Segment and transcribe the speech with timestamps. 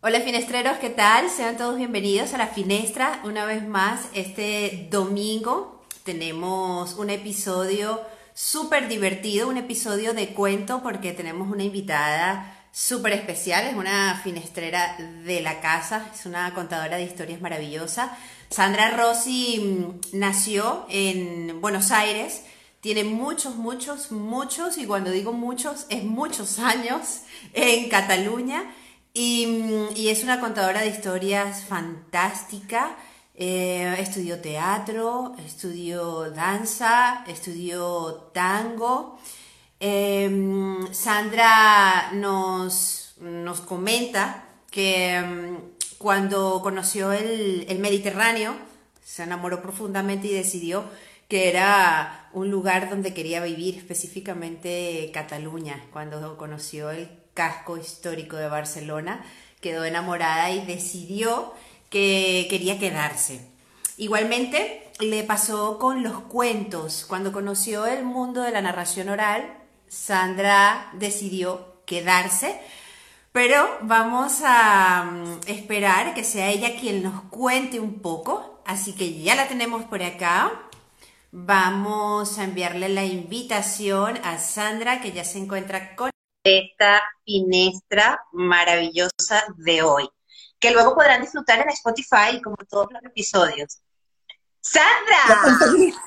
[0.00, 1.28] Hola finestreros, ¿qué tal?
[1.28, 3.20] Sean todos bienvenidos a la finestra.
[3.24, 8.00] Una vez más, este domingo tenemos un episodio
[8.32, 14.96] súper divertido, un episodio de cuento porque tenemos una invitada súper especial, es una finestrera
[15.24, 18.16] de la casa, es una contadora de historias maravillosa.
[18.50, 22.44] Sandra Rossi mm, nació en Buenos Aires,
[22.80, 27.22] tiene muchos, muchos, muchos, y cuando digo muchos, es muchos años
[27.52, 28.62] en Cataluña
[29.18, 32.96] y, es una contadora de historias fantástica.
[33.34, 39.18] Eh, estudió teatro, estudió danza, estudió tango.
[39.80, 45.58] Em, Sandra nos, nos, comenta que em,
[45.98, 48.56] cuando conoció el, el Mediterráneo,
[49.04, 50.84] se enamoró profundamente y decidió
[51.28, 57.08] que era un lugar donde quería vivir, específicamente Cataluña, cuando conoció el
[57.38, 59.24] casco histórico de Barcelona,
[59.60, 61.54] quedó enamorada y decidió
[61.88, 63.48] que quería quedarse.
[63.96, 67.04] Igualmente le pasó con los cuentos.
[67.08, 72.60] Cuando conoció el mundo de la narración oral, Sandra decidió quedarse,
[73.30, 78.60] pero vamos a mm, esperar que sea ella quien nos cuente un poco.
[78.66, 80.60] Así que ya la tenemos por acá.
[81.30, 86.10] Vamos a enviarle la invitación a Sandra, que ya se encuentra con
[86.48, 90.08] esta finestra maravillosa de hoy,
[90.58, 93.80] que luego podrán disfrutar en Spotify como todos los episodios.
[94.60, 95.98] ¡Sandra!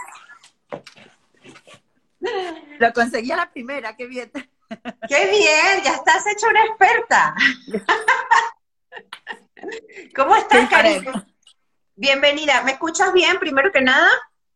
[2.79, 4.31] Lo conseguí, a la primera, qué bien.
[5.07, 5.83] ¡Qué bien!
[5.83, 7.35] Ya estás hecha una experta.
[10.15, 11.11] ¿Cómo estás, cariño?
[11.95, 12.63] Bienvenida.
[12.63, 14.09] ¿Me escuchas bien, primero que nada?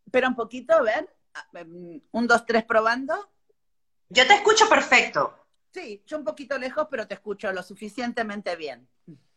[0.06, 1.16] Espera un poquito, a ver.
[2.12, 3.30] Un, dos, tres, probando.
[4.10, 5.45] Yo te escucho perfecto.
[5.76, 8.88] Sí, yo un poquito lejos, pero te escucho lo suficientemente bien.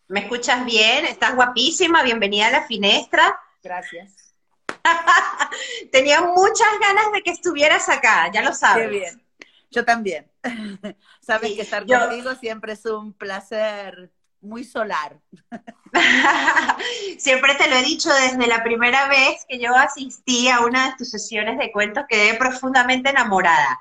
[0.06, 1.04] ¿Me escuchas bien?
[1.04, 3.40] Estás guapísima, bienvenida a la finestra.
[3.60, 4.36] Gracias.
[5.90, 8.84] Tenía muchas ganas de que estuvieras acá, ya lo sabes.
[8.84, 9.22] Qué bien.
[9.72, 10.30] Yo también.
[11.20, 15.18] Sabes que estar contigo siempre es un placer muy solar.
[17.18, 20.96] Siempre te lo he dicho desde la primera vez que yo asistí a una de
[20.98, 23.80] tus sesiones de cuentos, quedé profundamente enamorada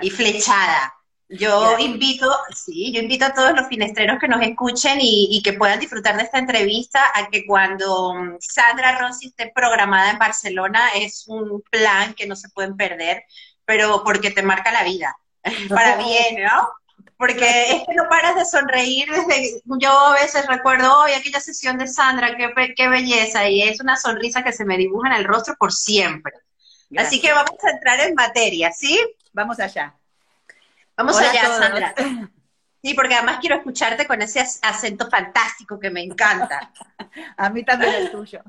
[0.00, 0.92] y flechada.
[1.34, 5.80] Yo invito, sí, yo invito a todos los finestreros que nos escuchen y, que puedan
[5.80, 11.24] disfrutar de esta entrevista a que cuando mm, Sandra Rossi esté programada en Barcelona es
[11.28, 13.24] un plan que no se pueden perder,
[13.64, 15.16] pero porque te marca la vida,
[15.70, 16.68] para bien, ¿no?
[17.16, 21.78] Porque es que no paras de sonreír desde, yo a veces recuerdo, hoy aquella sesión
[21.78, 25.24] de Sandra, qué, qué belleza, y es una sonrisa que se me dibuja en el
[25.24, 26.34] rostro por siempre.
[26.94, 29.00] Así que vamos a entrar en materia, ¿sí?
[29.32, 29.94] Vamos allá.
[30.96, 31.94] Vamos allá, Sandra.
[32.82, 36.72] Sí, porque además quiero escucharte con ese acento fantástico que me encanta.
[37.36, 38.42] a mí también el tuyo.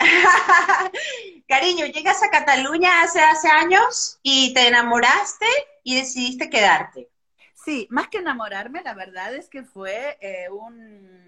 [1.48, 5.46] Cariño, llegas a Cataluña hace, hace años y te enamoraste
[5.82, 7.10] y decidiste quedarte.
[7.52, 11.26] Sí, más que enamorarme, la verdad es que fue eh, un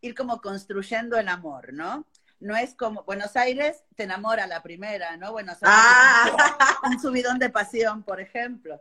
[0.00, 2.06] ir como construyendo el amor, ¿no?
[2.38, 5.32] No es como Buenos Aires te enamora la primera, ¿no?
[5.32, 6.80] Buenos Aires ah.
[6.84, 8.80] un subidón de pasión, por ejemplo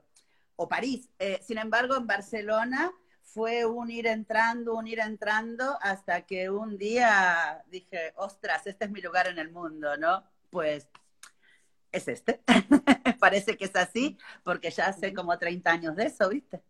[0.62, 1.10] o París.
[1.20, 2.92] Eh, sin embargo, en Barcelona
[3.24, 8.92] fue un ir entrando, un ir entrando, hasta que un día dije, ostras, este es
[8.92, 10.22] mi lugar en el mundo, ¿no?
[10.50, 10.90] Pues
[11.94, 12.42] es este.
[13.20, 16.62] Parece que es así, porque ya hace como 30 años de eso, ¿viste?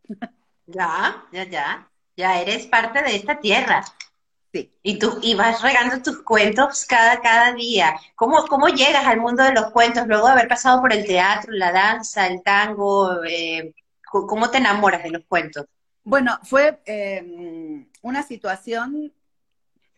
[0.67, 1.89] ya, ya, ya.
[2.15, 3.83] Ya eres parte de esta tierra.
[4.51, 4.73] Sí.
[4.81, 7.95] Y tú y vas regando tus cuentos cada, cada día.
[8.15, 11.51] ¿Cómo, ¿Cómo llegas al mundo de los cuentos luego de haber pasado por el teatro,
[11.51, 13.73] la danza, el tango, eh,
[14.09, 15.65] ¿Cómo te enamoras de los cuentos?
[16.03, 19.13] Bueno, fue eh, una situación,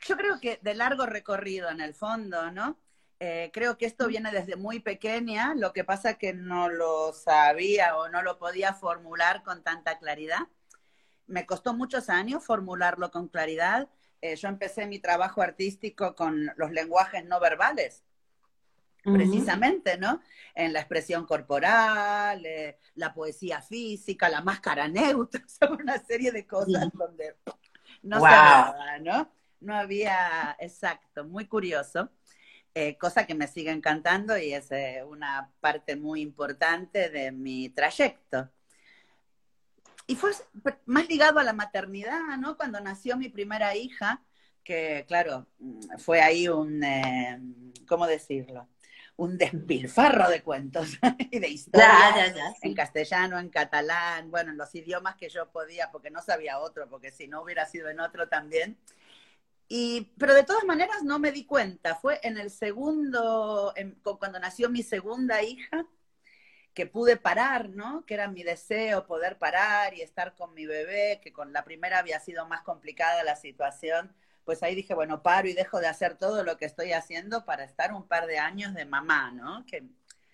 [0.06, 2.78] yo creo que de largo recorrido en el fondo, ¿no?
[3.20, 7.96] Eh, creo que esto viene desde muy pequeña, lo que pasa que no lo sabía
[7.98, 10.48] o no lo podía formular con tanta claridad.
[11.28, 13.88] Me costó muchos años formularlo con claridad.
[14.22, 18.04] Eh, yo empecé mi trabajo artístico con los lenguajes no verbales,
[19.02, 20.22] precisamente, ¿no?
[20.54, 25.42] En la expresión corporal, eh, la poesía física, la máscara neutra,
[25.80, 27.36] una serie de cosas donde
[28.04, 29.32] no se nada, ¿no?
[29.60, 32.12] No había, exacto, muy curioso,
[32.76, 34.70] eh, cosa que me sigue encantando y es
[35.08, 38.50] una parte muy importante de mi trayecto.
[40.08, 40.32] Y fue
[40.86, 42.58] más ligado a la maternidad, ¿no?
[42.58, 44.24] Cuando nació mi primera hija,
[44.64, 45.48] que claro,
[45.98, 46.82] fue ahí un,
[47.88, 48.68] ¿cómo decirlo?
[49.18, 50.98] un despilfarro de cuentos
[51.32, 56.10] y de historias en castellano, en catalán, bueno, en los idiomas que yo podía, porque
[56.10, 58.80] no sabía otro, porque si no hubiera sido en otro también.
[59.68, 61.96] Y, pero de todas maneras no me di cuenta.
[61.96, 63.74] Fue en el segundo,
[64.20, 65.86] cuando nació mi segunda hija,
[66.74, 68.06] que pude parar, ¿no?
[68.06, 72.00] Que era mi deseo poder parar y estar con mi bebé, que con la primera
[72.00, 74.14] había sido más complicada la situación.
[74.46, 77.64] Pues ahí dije, bueno, paro y dejo de hacer todo lo que estoy haciendo para
[77.64, 79.66] estar un par de años de mamá, ¿no?
[79.66, 79.84] Que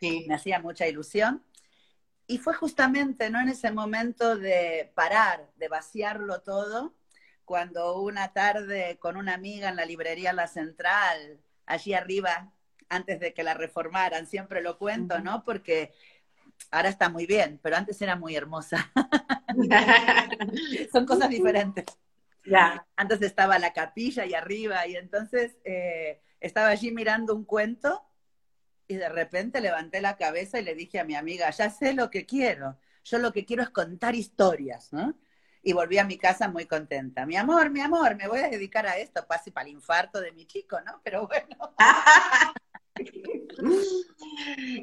[0.01, 1.44] me hacía mucha ilusión.
[2.28, 3.39] Y fue justamente, ¿no?
[3.39, 6.94] En ese momento de parar, de vaciarlo todo,
[7.45, 12.51] cuando una tarde con una amiga en la librería La Central, allí arriba,
[12.89, 15.44] antes de que la reformaran, siempre lo cuento, ¿no?
[15.44, 15.94] Porque
[16.71, 18.92] ahora está muy bien, pero antes era muy hermosa.
[20.92, 21.86] Son cosas diferentes.
[22.45, 22.86] Ya.
[22.95, 28.04] Antes estaba la capilla y arriba, y entonces eh, estaba allí mirando un cuento
[28.88, 32.09] y de repente levanté la cabeza y le dije a mi amiga, ya sé lo
[32.09, 35.18] que quiero, yo lo que quiero es contar historias, ¿no?
[35.62, 37.25] Y volví a mi casa muy contenta.
[37.25, 40.31] Mi amor, mi amor, me voy a dedicar a esto, casi para el infarto de
[40.31, 41.01] mi chico, ¿no?
[41.03, 41.74] Pero bueno.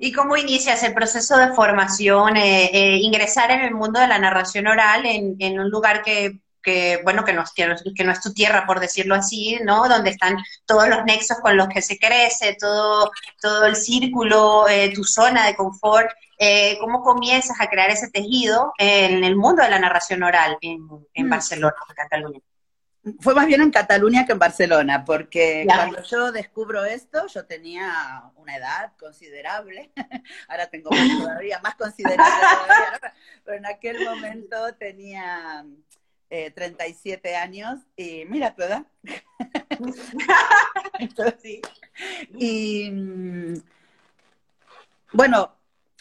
[0.00, 4.18] ¿Y cómo inicias el proceso de formación, eh, eh, ingresar en el mundo de la
[4.18, 7.66] narración oral en, en un lugar que que, bueno, que no, que,
[8.04, 9.88] no, es tu tierra, por decirlo así, ¿no?
[9.88, 14.90] Donde están todos los nexos con los que se crece, todo, todo el círculo, eh,
[14.92, 16.10] tu zona de confort.
[16.38, 20.80] Eh, ¿Cómo comienzas a crear ese tejido en el mundo de la narración oral en,
[21.12, 21.30] en mm.
[21.30, 22.40] Barcelona, en Cataluña?
[23.20, 28.30] Fue más bien en Cataluña que en Barcelona, porque cuando yo descubro esto, yo tenía
[28.36, 29.92] una edad considerable,
[30.48, 30.90] ahora tengo
[31.20, 33.14] todavía más considerable todavía,
[33.44, 35.66] pero en aquel momento tenía
[36.28, 38.86] 37 eh, años y mira tu edad.
[41.42, 41.60] sí.
[42.38, 43.54] Y mm,
[45.12, 45.54] bueno,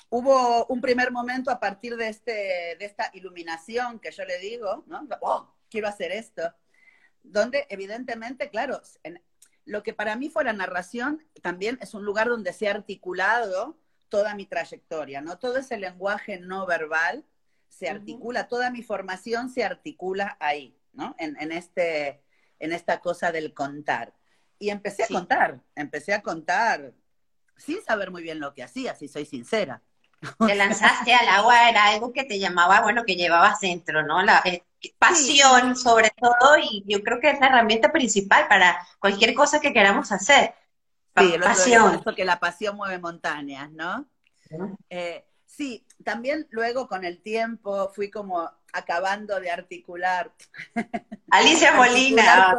[0.10, 4.86] hubo un primer momento a partir de, este, de esta iluminación que yo le digo,
[4.88, 5.06] ¿no?
[5.22, 6.54] Oh, quiero hacer esto,
[7.24, 8.82] donde evidentemente, claro,
[9.66, 13.78] lo que para mí fue la narración también es un lugar donde se ha articulado
[14.10, 15.40] toda mi trayectoria, ¿no?
[15.40, 17.26] Todo ese lenguaje no verbal
[17.70, 21.16] se articula, toda mi formación se articula ahí, ¿no?
[21.18, 22.22] En, este,
[22.60, 24.14] en esta cosa del contar.
[24.60, 26.94] Y empecé a contar, empecé a contar
[27.58, 29.82] sin saber muy bien lo que hacía, si soy sincera.
[30.46, 34.22] Te lanzaste al agua, era algo que te llamaba, bueno, que llevabas dentro, ¿no?
[34.22, 34.64] La eh,
[34.98, 39.74] pasión sobre todo, y yo creo que es la herramienta principal para cualquier cosa que
[39.74, 40.54] queramos hacer.
[41.16, 42.04] Sí, pasión.
[42.16, 44.08] que la pasión mueve montañas, ¿no?
[45.56, 50.32] Sí, también luego con el tiempo fui como acabando de articular.
[51.30, 52.56] Alicia Molina,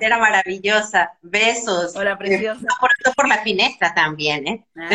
[0.00, 1.18] era maravillosa.
[1.20, 1.96] Besos.
[1.96, 2.64] Hola, preciosa.
[2.80, 4.66] por, por la finestra también, ¿eh?
[4.76, 4.88] Ah.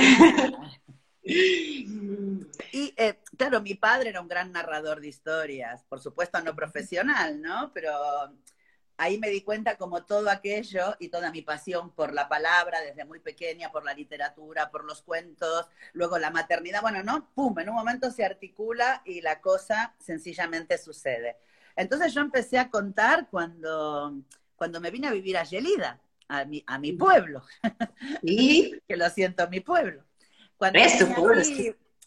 [2.73, 7.41] Y eh, claro, mi padre era un gran narrador de historias, por supuesto no profesional,
[7.41, 7.71] ¿no?
[7.73, 7.91] Pero
[8.97, 13.05] ahí me di cuenta como todo aquello y toda mi pasión por la palabra desde
[13.05, 17.29] muy pequeña, por la literatura, por los cuentos, luego la maternidad, bueno, ¿no?
[17.33, 17.57] ¡Pum!
[17.59, 21.37] En un momento se articula y la cosa sencillamente sucede.
[21.75, 24.21] Entonces yo empecé a contar cuando,
[24.55, 27.43] cuando me vine a vivir a Yelida, a mi, a mi pueblo.
[28.21, 28.79] ¿Y?
[28.87, 30.03] que lo siento, mi pueblo.
[30.61, 30.79] Cuando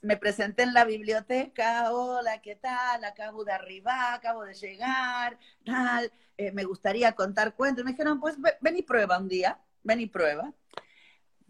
[0.02, 3.02] me presenté en la biblioteca, hola, ¿qué tal?
[3.02, 5.36] Acabo de arribar, acabo de llegar,
[5.66, 7.84] tal, eh, me gustaría contar cuentos.
[7.84, 10.52] Me dijeron, pues ven y prueba un día, ven y prueba.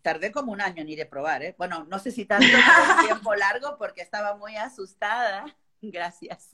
[0.00, 1.54] Tardé como un año en ir a probar, ¿eh?
[1.58, 5.44] Bueno, no sé si tanto, un tiempo largo porque estaba muy asustada.
[5.82, 6.52] Gracias.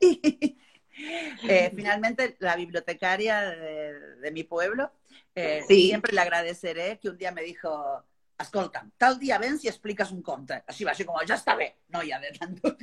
[0.94, 4.92] Y eh, finalmente la bibliotecaria de, mi pueblo,
[5.34, 8.04] eh, siempre le agradeceré que un día me dijo,
[8.38, 10.62] escolta, tal día ven si explicas un conte.
[10.66, 11.74] Así va, así como, ya está bien.
[11.88, 12.76] No, ya de tanto,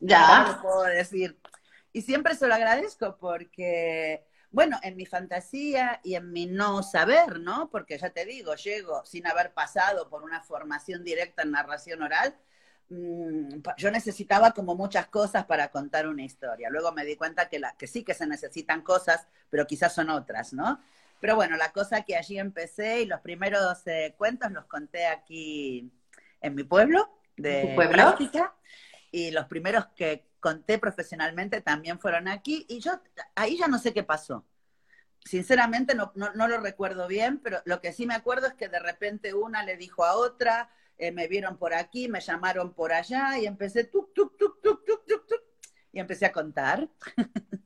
[0.00, 1.38] ya no puedo decir.
[1.92, 7.40] Y siempre se lo agradezco porque, bueno, en mi fantasía y en mi no saber,
[7.40, 7.70] ¿no?
[7.70, 12.36] Porque ya te digo, llego sin haber pasado por una formación directa en narración oral,
[12.90, 16.68] mm, yo necesitaba como muchas cosas para contar una historia.
[16.70, 20.10] Luego me di cuenta que, la, que sí que se necesitan cosas, pero quizás son
[20.10, 20.80] otras, ¿no?
[21.20, 25.90] Pero bueno, la cosa que allí empecé y los primeros eh, cuentos los conté aquí
[26.40, 28.16] en mi pueblo de pueblo?
[29.10, 33.00] y los primeros que conté profesionalmente también fueron aquí y yo
[33.34, 34.44] ahí ya no sé qué pasó.
[35.24, 38.78] Sinceramente no, no, lo recuerdo bien, pero lo que sí me acuerdo es que de
[38.78, 43.38] repente una le dijo a otra, eh, me vieron por aquí, me llamaron por allá
[43.38, 45.42] y empecé tuk, tuk, tuk, tuk, tuk, tuk, tuk,
[45.92, 46.88] y empecé a contar.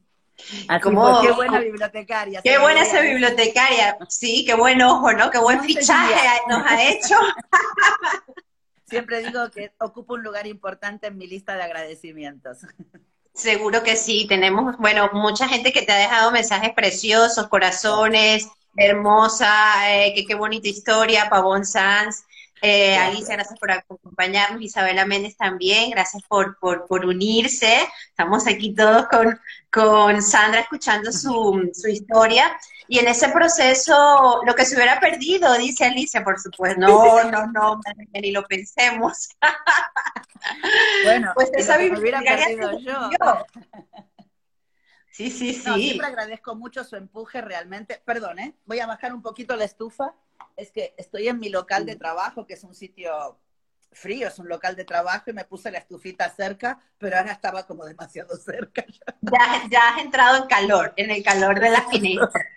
[0.83, 2.43] como, qué buena bibliotecaria.
[2.43, 3.97] Qué buena esa bibliotecaria.
[4.09, 5.31] Sí, qué buen ojo, ¿no?
[5.31, 6.15] Qué buen fichaje
[6.49, 7.17] nos ha hecho.
[8.87, 12.59] Siempre digo que ocupa un lugar importante en mi lista de agradecimientos.
[13.35, 19.91] Seguro que sí, tenemos, bueno, mucha gente que te ha dejado mensajes preciosos, corazones, hermosa,
[19.91, 22.25] eh, que qué bonita historia, Pavón Sanz.
[22.64, 24.62] Eh, Alicia, gracias por acompañarnos.
[24.62, 27.88] Isabela Méndez también, gracias por, por, por unirse.
[28.09, 29.37] Estamos aquí todos con,
[29.69, 32.57] con Sandra escuchando su, su, historia.
[32.87, 36.81] Y en ese proceso, lo que se hubiera perdido, dice Alicia, por supuesto.
[36.81, 37.81] No, no, no,
[38.12, 39.31] ni lo pensemos.
[41.04, 43.09] Bueno, pues esa me hubiera perdido yo.
[45.12, 45.69] Sí, sí, sí.
[45.69, 48.00] No, siempre agradezco mucho su empuje realmente.
[48.04, 48.54] Perdón, ¿eh?
[48.64, 50.14] Voy a bajar un poquito la estufa
[50.57, 53.38] es que estoy en mi local de trabajo, que es un sitio
[53.92, 57.66] frío, es un local de trabajo y me puse la estufita cerca, pero ahora estaba
[57.66, 58.85] como demasiado cerca.
[59.21, 62.52] Ya, ya has entrado en calor, en el calor de la finestra.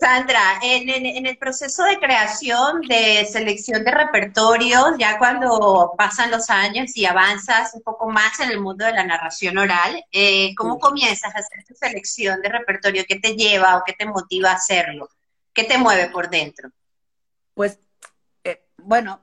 [0.00, 6.96] Sandra, en, el proceso de creación, de selección de repertorios, ya cuando pasan los años
[6.96, 11.34] y avanzas un poco más en el mundo de la narración oral, eh, ¿cómo comienzas
[11.34, 13.04] a hacer tu selección de repertorio?
[13.08, 15.08] ¿Qué te lleva o qué te motiva a hacerlo?
[15.52, 16.70] ¿Qué te mueve por dentro?
[17.54, 17.80] Pues,
[18.44, 19.20] eh, bueno,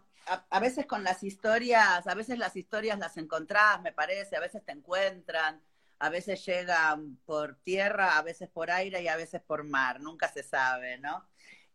[0.49, 4.63] a, veces con las historias, a veces las historias las encontrás, me parece, a veces
[4.65, 5.61] te encuentran,
[5.99, 10.31] a veces llegan por tierra, a veces por aire y a veces por mar, nunca
[10.31, 11.27] se sabe, ¿no?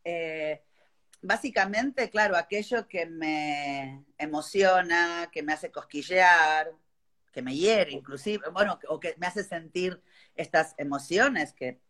[0.04, 0.62] Eh,
[1.22, 6.70] básicamente, claro, aquello que me emociona, que me hace cosquillear,
[7.32, 10.02] que me hiere inclusive, bueno, o que me hace sentir
[10.34, 11.80] estas emociones que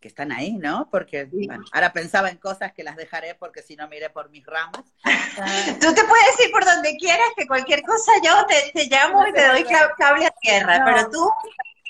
[0.00, 0.88] que están ahí, ¿no?
[0.90, 4.44] Porque bueno, ahora pensaba en cosas que las dejaré porque si no miré por mis
[4.44, 4.84] ramas.
[5.80, 9.46] Tú te puedes ir por donde quieras, que cualquier cosa yo te, llamo y te
[9.46, 9.64] doy
[9.98, 11.30] cable a tierra, pero tú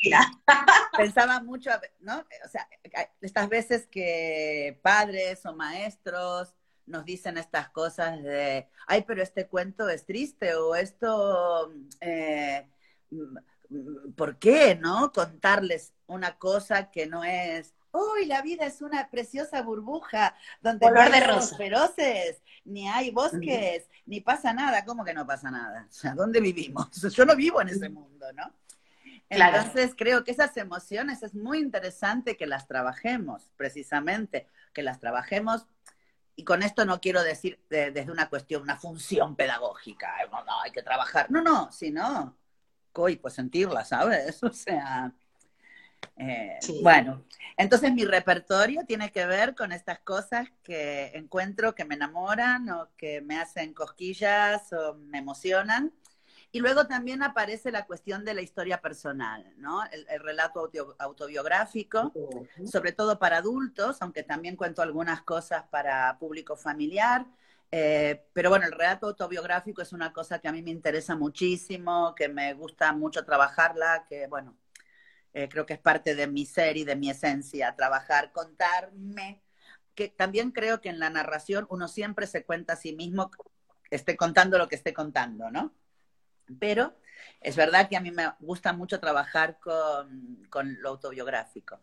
[0.96, 1.70] Pensaba mucho,
[2.00, 2.24] ¿no?
[2.44, 2.68] O sea,
[3.20, 6.54] estas veces que padres o maestros
[6.86, 12.68] nos dicen estas cosas de, ay, pero este cuento es triste o esto, eh,
[14.16, 15.12] ¿por qué, no?
[15.12, 21.00] Contarles una cosa que no es uy, la vida es una preciosa burbuja donde no
[21.00, 24.84] hay de feroces, ni hay bosques, ni pasa nada.
[24.84, 25.86] ¿Cómo que no pasa nada?
[25.88, 26.90] O sea, ¿dónde vivimos?
[27.14, 28.52] Yo no vivo en ese mundo, ¿no?
[29.28, 35.66] Entonces creo que esas emociones es muy interesante que las trabajemos, precisamente, que las trabajemos.
[36.36, 40.70] Y con esto no quiero decir desde una cuestión, una función pedagógica, no, no, hay
[40.70, 41.30] que trabajar.
[41.30, 42.36] No, no, sino,
[42.92, 44.42] coy, pues sentirla, ¿sabes?
[44.42, 45.12] O sea,
[46.16, 47.24] eh, bueno,
[47.56, 52.88] entonces mi repertorio tiene que ver con estas cosas que encuentro que me enamoran o
[52.96, 55.92] que me hacen cosquillas o me emocionan.
[56.52, 59.84] Y luego también aparece la cuestión de la historia personal, ¿no?
[59.90, 62.12] El, relato autobiográfico,
[62.64, 67.26] sobre todo para adultos, aunque también cuento algunas cosas para público familiar.
[67.70, 72.14] Eh, pero bueno, el relato autobiográfico es una cosa que a mí me interesa muchísimo,
[72.14, 74.56] que me gusta mucho trabajarla, que bueno,
[75.36, 79.42] eh, creo que es parte de mi ser y de mi esencia, trabajar, contarme,
[79.94, 83.30] que también creo que en la narración uno siempre se cuenta a sí mismo,
[83.90, 85.74] esté contando lo que esté contando, ¿no?
[86.58, 86.94] Pero
[87.42, 90.48] es verdad que a mí me gusta mucho trabajar con,
[90.80, 91.80] lo autobiográfico.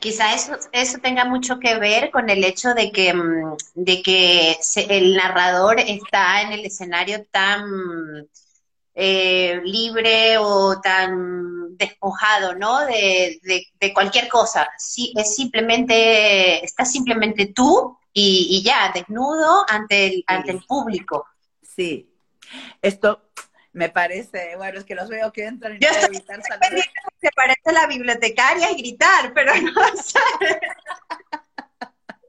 [0.00, 4.56] Quizá eso, eso tenga mucho que ver con el hecho de que, mm, de que
[4.88, 8.26] el narrador está en el escenario tan
[8.98, 12.86] eh, libre o tan despojado, ¿no?
[12.86, 14.66] De, de, cualquier cosa.
[14.78, 21.26] Sí, es simplemente, estás simplemente tú y, ya, desnudo ante el, ante el público.
[21.60, 22.10] Sí.
[22.80, 23.30] Esto
[23.74, 26.40] me parece, bueno, es que los veo que entran y Yo estoy evitar
[27.20, 29.72] Se parece la bibliotecaria y gritar, pero no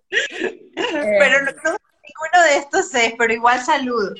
[0.09, 4.13] pero no, ninguno de estos es, pero igual saludo.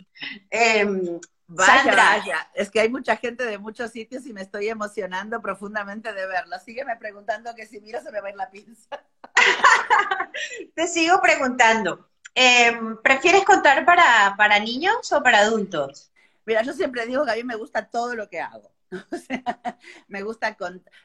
[0.49, 5.41] Em, Vaya, vaya, es que hay mucha gente de muchos sitios y me estoy emocionando
[5.41, 6.59] profundamente de verlo.
[6.59, 9.01] Sígueme preguntando que si miro se me va a ir la pinza.
[10.75, 12.09] Te sigo preguntando.
[12.35, 16.11] Em, ¿Prefieres contar para, para niños o para adultos?
[16.45, 18.69] Mira, yo siempre digo que a mí me gusta todo lo que hago.
[20.09, 20.57] me gusta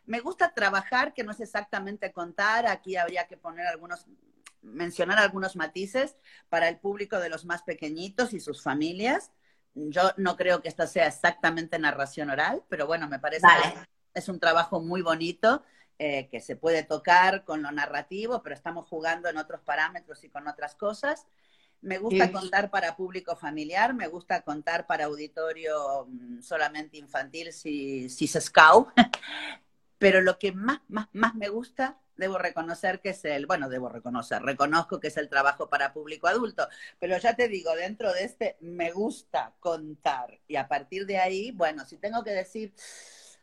[0.06, 2.66] me gusta trabajar, que no es exactamente contar.
[2.66, 4.06] Aquí habría que poner algunos,
[4.60, 6.16] mencionar algunos matices
[6.48, 9.30] para el público de los más pequeñitos y sus familias
[9.74, 14.28] yo no creo que esta sea exactamente narración oral, pero bueno, me parece que es
[14.28, 15.62] un trabajo muy bonito
[15.98, 20.28] eh, que se puede tocar con lo narrativo, pero estamos jugando en otros parámetros y
[20.28, 21.26] con otras cosas.
[21.80, 28.08] Me gusta contar para público familiar, me gusta contar para auditorio mm, solamente infantil si,
[28.08, 28.88] si se scout,
[30.02, 33.88] pero lo que más, más, más me gusta debo reconocer que es el, bueno, debo
[33.88, 36.68] reconocer, reconozco que es el trabajo para público adulto,
[36.98, 41.52] pero ya te digo, dentro de este me gusta contar y a partir de ahí,
[41.52, 42.74] bueno, si tengo que decir,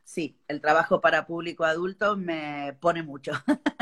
[0.03, 3.31] sí, el trabajo para público adulto me pone mucho.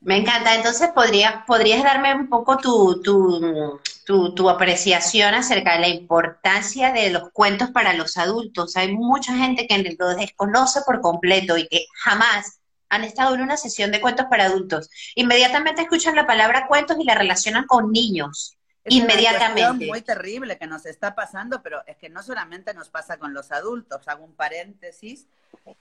[0.00, 0.54] Me encanta.
[0.54, 7.10] Entonces, ¿podrías, podrías darme un poco tu, tu, tu, apreciación acerca de la importancia de
[7.10, 8.76] los cuentos para los adultos?
[8.76, 13.58] Hay mucha gente que lo desconoce por completo y que jamás han estado en una
[13.58, 14.88] sesión de cuentos para adultos.
[15.14, 18.56] Inmediatamente escuchan la palabra cuentos y la relacionan con niños.
[18.82, 19.86] Es inmediatamente.
[19.86, 23.52] muy terrible que nos está pasando, pero es que no solamente nos pasa con los
[23.52, 24.08] adultos.
[24.08, 25.26] Hago un paréntesis.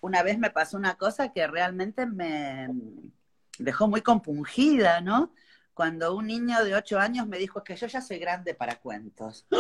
[0.02, 2.68] Una vez me pasó una cosa que realmente me,
[3.60, 5.34] dejó muy compungida, ¿no?
[5.74, 9.46] Cuando un niño de ocho años me dijo que yo ya soy grande para cuentos.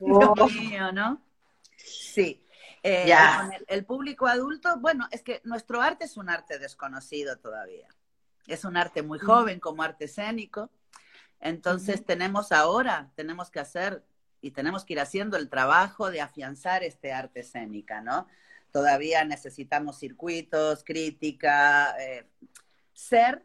[0.00, 1.22] Dios mío, ¿no?
[1.76, 2.44] Sí.
[2.82, 3.14] Eh,
[3.68, 7.88] el, público adulto, bueno, es que nuestro arte es un arte desconocido todavía.
[8.46, 10.70] Es un arte muy joven como arte escénico.
[11.40, 14.02] Entonces tenemos ahora, tenemos que hacer
[14.42, 18.26] y tenemos que ir haciendo el trabajo de afianzar este arte escénica, ¿no?
[18.72, 22.26] Todavía necesitamos circuitos, crítica, eh,
[22.92, 23.44] ser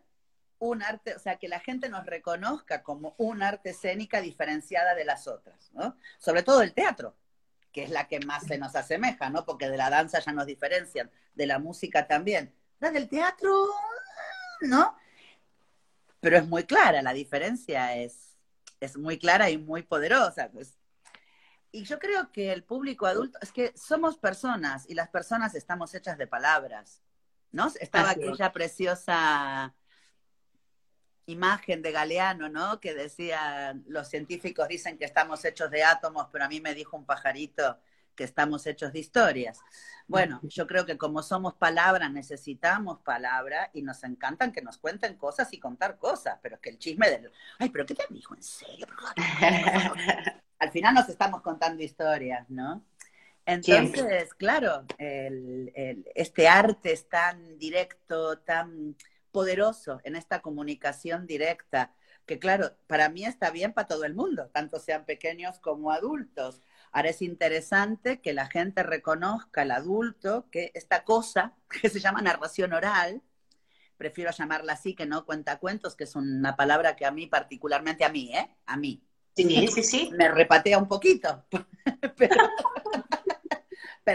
[0.60, 5.06] un arte, o sea, que la gente nos reconozca como un arte escénica diferenciada de
[5.06, 5.98] las otras, ¿no?
[6.18, 7.16] Sobre todo el teatro,
[7.72, 9.46] que es la que más se nos asemeja, ¿no?
[9.46, 12.54] Porque de la danza ya nos diferencian, de la música también.
[12.80, 13.52] La del teatro,
[14.62, 14.96] ¿no?
[16.22, 18.38] Pero es muy clara, la diferencia es,
[18.80, 20.50] es muy clara y muy poderosa.
[20.52, 20.78] Pues
[21.76, 25.94] y yo creo que el público adulto, es que somos personas y las personas estamos
[25.94, 27.02] hechas de palabras,
[27.52, 27.70] ¿no?
[27.82, 29.76] Estaba aquella preciosa
[31.26, 32.80] imagen de Galeano, ¿no?
[32.80, 36.96] Que decía, los científicos dicen que estamos hechos de átomos, pero a mí me dijo
[36.96, 37.78] un pajarito
[38.16, 39.60] que estamos hechos de historias.
[40.08, 45.18] Bueno, yo creo que como somos palabras, necesitamos palabra y nos encantan que nos cuenten
[45.18, 48.36] cosas y contar cosas, pero es que el chisme del, ay, pero ¿qué te dijo
[48.36, 48.88] en serio?
[50.60, 52.84] al final nos estamos contando historias, ¿no?
[53.46, 58.96] Entonces, claro, este arte es tan directo, tan
[59.32, 61.94] poderoso en esta comunicación directa,
[62.26, 66.64] que claro, para mí está bien para todo el mundo, tanto sean pequeños como adultos.
[66.96, 72.22] Ahora es interesante que la gente reconozca, el adulto, que esta cosa que se llama
[72.22, 73.22] narración oral,
[73.98, 78.06] prefiero llamarla así que no cuenta cuentos, que es una palabra que a mí particularmente,
[78.06, 78.50] a mí, ¿eh?
[78.66, 79.04] A mí,
[79.36, 80.10] Sí, sí, sí.
[80.14, 81.44] Me repatea un poquito.
[82.18, 82.36] pero,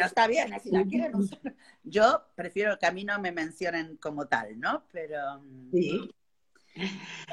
[0.06, 1.54] está bien, así la quieren usar.
[1.82, 4.86] Yo prefiero que a mí no me mencionen como tal, ¿no?
[4.90, 5.42] Pero.
[5.42, 6.10] Mm, sí.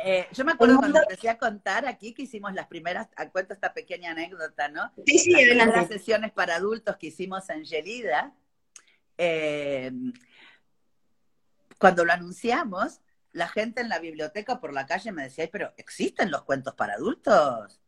[0.03, 3.73] Eh, yo me acuerdo cuando empecé a contar aquí que hicimos las primeras, cuento esta
[3.73, 4.91] pequeña anécdota, ¿no?
[5.05, 8.33] Sí, sí, las primeras sesiones para adultos que hicimos en Gelida.
[9.17, 9.91] Eh,
[11.79, 16.31] cuando lo anunciamos, la gente en la biblioteca por la calle me decía, pero ¿existen
[16.31, 17.79] los cuentos para adultos?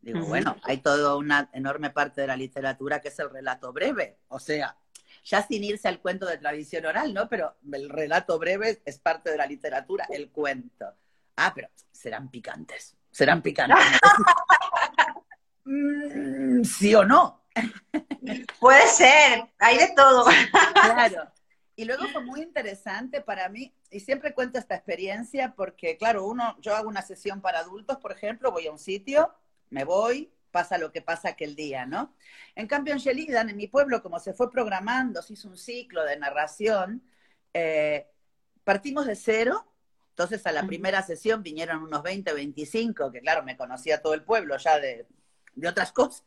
[0.00, 4.18] Digo, bueno, hay toda una enorme parte de la literatura que es el relato breve,
[4.28, 4.76] o sea,
[5.24, 7.28] ya sin irse al cuento de tradición oral, ¿no?
[7.28, 10.92] Pero el relato breve es parte de la literatura, el cuento.
[11.36, 13.78] Ah, pero serán picantes, serán picantes.
[15.64, 17.44] Mm, ¿Sí o no?
[18.58, 20.24] Puede ser, hay de todo.
[20.74, 21.30] claro.
[21.74, 26.56] Y luego fue muy interesante para mí, y siempre cuento esta experiencia porque, claro, uno,
[26.60, 29.32] yo hago una sesión para adultos, por ejemplo, voy a un sitio,
[29.70, 32.14] me voy, pasa lo que pasa aquel día, ¿no?
[32.54, 36.04] En cambio, en Shelidan, en mi pueblo, como se fue programando, se hizo un ciclo
[36.04, 37.02] de narración,
[37.54, 38.06] eh,
[38.62, 39.66] partimos de cero,
[40.10, 44.22] entonces a la primera sesión vinieron unos 20, 25, que claro, me conocía todo el
[44.22, 45.06] pueblo ya de,
[45.54, 46.24] de otras cosas.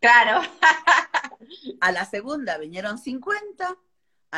[0.00, 0.40] Claro.
[1.80, 3.76] a la segunda vinieron 50,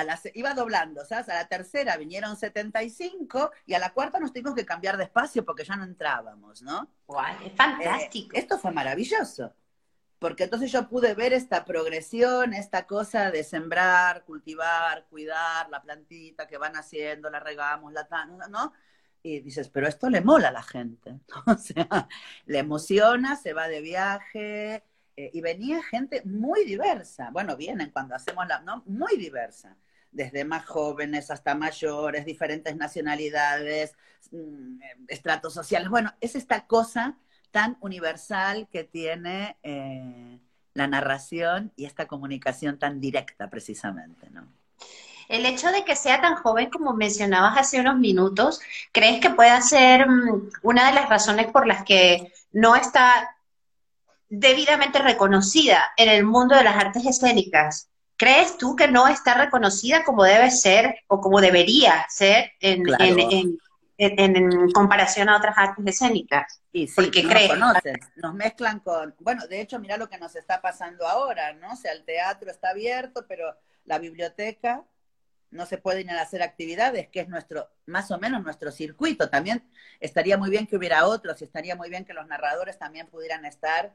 [0.02, 1.28] la, iba doblando, ¿sabes?
[1.28, 5.44] A la tercera vinieron 75 y a la cuarta nos tuvimos que cambiar de espacio
[5.44, 6.90] porque ya no entrábamos, ¿no?
[7.44, 8.35] es fantástico.
[8.35, 9.54] Eh, esto fue maravilloso,
[10.18, 16.48] porque entonces yo pude ver esta progresión, esta cosa de sembrar, cultivar, cuidar la plantita
[16.48, 18.09] que van haciendo, la regamos, la
[18.50, 18.72] ¿no?
[19.22, 22.09] Y dices, pero esto le mola a la gente, o sea,
[22.46, 24.83] le emociona, se va de viaje,
[25.16, 27.30] eh, y venía gente muy diversa.
[27.30, 28.83] Bueno, vienen cuando hacemos la, ¿no?
[28.87, 29.76] Muy diversa.
[30.14, 33.94] Desde más jóvenes hasta mayores, diferentes nacionalidades,
[34.31, 35.90] mm, estratos sociales.
[35.90, 37.18] Bueno, es esta cosa
[37.50, 40.38] tan universal que tiene eh,
[40.72, 44.48] la narración y esta comunicación tan directa, precisamente, ¿no?
[45.29, 48.61] El hecho de que sea tan joven como mencionabas hace unos minutos,
[48.92, 53.37] ¿crees que pueda ser mm, una de las razones por las que no está
[54.29, 57.88] debidamente reconocida en el mundo de las artes escénicas,
[58.24, 62.82] ¿crees tú que no está reconocida como debe ser o como debería ser en,
[63.98, 66.62] en, comparación a otras artes escénicas?
[66.72, 67.76] Y sí, Porque nos
[68.16, 71.72] nos mezclan con, bueno, de hecho, mira lo que nos está pasando ahora, ¿no?
[71.72, 74.82] O sea, el teatro está abierto, pero la biblioteca
[75.50, 79.28] no se pueden hacer actividades, que es nuestro, más o menos nuestro circuito.
[79.28, 79.68] También
[80.00, 83.44] estaría muy bien que hubiera otros y estaría muy bien que los narradores también pudieran
[83.44, 83.94] estar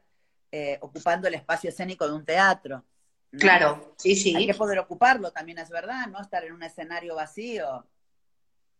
[0.51, 2.85] eh, ocupando el espacio escénico de un teatro.
[3.31, 4.35] Claro, sí, sí.
[4.35, 6.19] Hay que poder ocuparlo, también es verdad, ¿no?
[6.19, 7.85] Estar en un escenario vacío.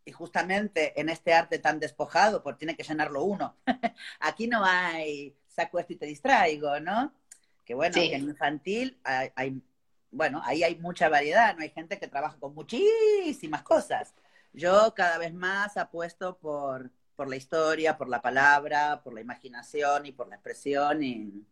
[0.06, 3.56] Y justamente en este arte tan despojado, pues tiene que llenarlo uno.
[4.20, 7.14] Aquí no hay saco esto y te distraigo, ¿no?
[7.64, 9.62] Que bueno, en infantil hay
[10.12, 11.62] bueno, ahí hay mucha variedad, ¿no?
[11.62, 14.14] Hay gente que trabaja con muchísimas cosas.
[14.54, 20.06] Yo cada vez más apuesto por, por la historia, por la palabra, por la imaginación
[20.08, 21.46] y por la expresión y,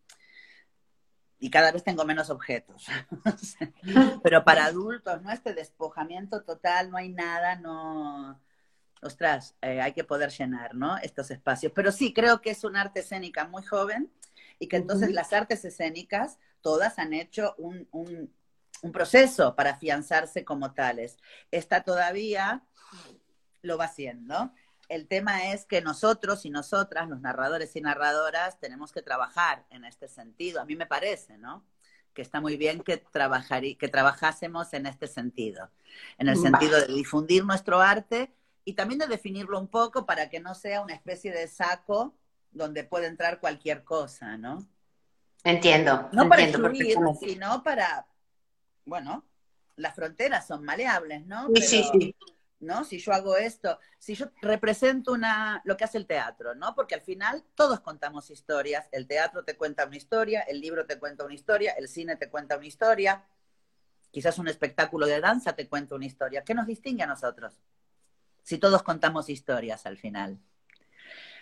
[1.40, 2.86] y cada vez tengo menos objetos.
[4.22, 5.30] Pero para adultos, ¿no?
[5.30, 8.40] Este despojamiento total, no hay nada, no...
[9.00, 10.98] Ostras, eh, hay que poder llenar, ¿no?
[10.98, 11.72] Estos espacios.
[11.72, 14.10] Pero sí, creo que es un arte escénica muy joven
[14.58, 17.86] y que entonces las artes escénicas todas han hecho un,
[18.82, 21.16] un proceso para afianzarse como tales.
[21.50, 22.64] Esta todavía
[23.62, 24.52] lo va haciendo.
[24.88, 29.84] El tema es que nosotros y nosotras, los narradores y narradoras, tenemos que trabajar en
[29.84, 30.60] este sentido.
[30.60, 31.64] A mí me parece, ¿no?
[32.14, 33.04] Que está muy bien que,
[33.78, 35.70] que trabajásemos en este sentido,
[36.16, 38.32] en el sentido de difundir nuestro arte
[38.64, 42.14] y también de definirlo un poco para que no sea una especie de saco
[42.50, 44.66] donde puede entrar cualquier cosa, ¿no?
[45.44, 46.08] Entiendo.
[46.12, 48.06] No para excluir, sino para,
[48.84, 49.24] bueno,
[49.76, 51.48] las fronteras son maleables, ¿no?
[51.56, 52.14] sí, sí.
[52.60, 52.84] ¿No?
[52.84, 56.74] Si yo hago esto, si yo represento una, lo que hace el teatro, ¿no?
[56.74, 60.98] Porque al final todos contamos historias, el teatro te cuenta una historia, el libro te
[60.98, 63.24] cuenta una historia, el cine te cuenta una historia,
[64.10, 66.44] quizás un espectáculo de danza te cuenta una historia.
[66.44, 67.60] ¿Qué nos distingue a nosotros?
[68.42, 70.38] Si todos contamos historias al final.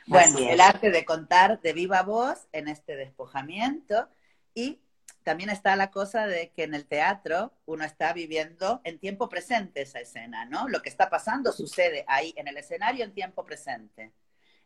[0.06, 4.08] Bueno, el arte de contar de viva voz en este despojamiento
[4.54, 4.80] y
[5.26, 9.82] también está la cosa de que en el teatro uno está viviendo en tiempo presente
[9.82, 10.68] esa escena, ¿no?
[10.68, 14.12] Lo que está pasando sucede ahí en el escenario en tiempo presente.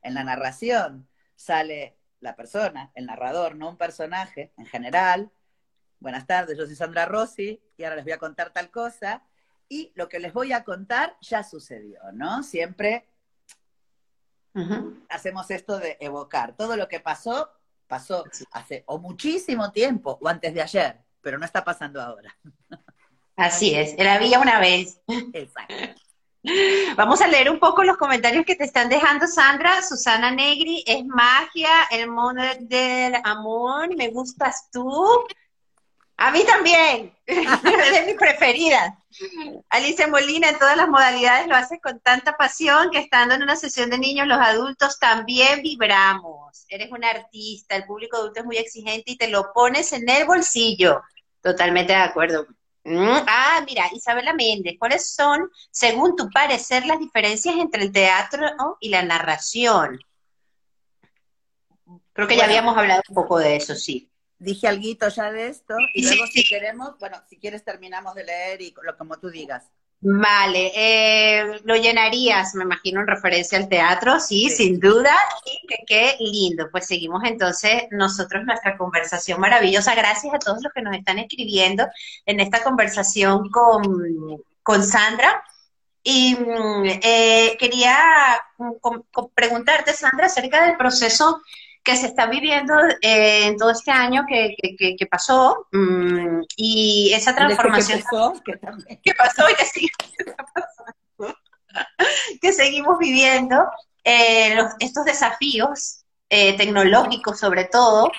[0.03, 5.33] En la narración sale la persona, el narrador, no un personaje en general.
[5.99, 9.23] Buenas tardes, yo soy Sandra Rossi y ahora les voy a contar tal cosa.
[9.67, 12.43] Y lo que les voy a contar ya sucedió, ¿no?
[12.43, 13.09] Siempre
[15.09, 16.55] hacemos esto de evocar.
[16.55, 17.51] Todo lo que pasó
[17.91, 22.35] pasó hace o muchísimo tiempo o antes de ayer, pero no está pasando ahora.
[23.37, 25.01] Así es, era había una vez.
[25.33, 25.75] Exacto.
[26.97, 31.05] Vamos a leer un poco los comentarios que te están dejando Sandra, Susana Negri, es
[31.05, 35.27] magia, el mundo del amor, me gustas tú.
[36.21, 38.93] A mí también, es de mis preferidas.
[39.71, 43.57] Alicia Molina en todas las modalidades lo hace con tanta pasión que estando en una
[43.57, 46.67] sesión de niños, los adultos también vibramos.
[46.69, 50.27] Eres un artista, el público adulto es muy exigente y te lo pones en el
[50.27, 51.01] bolsillo.
[51.41, 52.47] Totalmente de acuerdo.
[52.85, 58.47] Mm, ah, mira, Isabela Méndez, ¿cuáles son, según tu parecer, las diferencias entre el teatro
[58.79, 59.99] y la narración?
[62.13, 65.77] Creo que ya habíamos hablado un poco de eso, sí dije algo ya de esto
[65.95, 69.71] y luego si queremos, bueno, si quieres terminamos de leer y lo como tú digas.
[70.03, 76.17] Vale, eh, lo llenarías, me imagino, en referencia al teatro, sí, sin duda, y qué
[76.21, 76.71] lindo.
[76.71, 79.95] Pues seguimos entonces nosotros nuestra conversación maravillosa.
[79.95, 81.87] Gracias a todos los que nos están escribiendo
[82.25, 85.45] en esta conversación con, con Sandra.
[86.03, 91.43] Y mm, eh, quería mm, preguntarte, Sandra, acerca del proceso
[91.83, 97.35] que se está viviendo eh, en todo este año que, que, pasó mm, y esa
[97.35, 98.43] transformación que, pasó,
[99.03, 99.55] que, pasó y
[102.41, 103.67] que, seguimos viviendo
[104.05, 108.11] eh, estos desafíos eh, tecnológicos sobre todo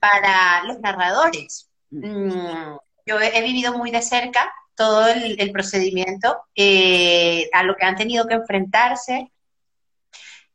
[0.00, 1.68] para los narradores.
[1.90, 2.28] Mm.
[2.28, 6.42] Mm, yo he, vivido muy de cerca todo el, el procedimiento
[7.52, 9.32] a lo que han tenido que enfrentarse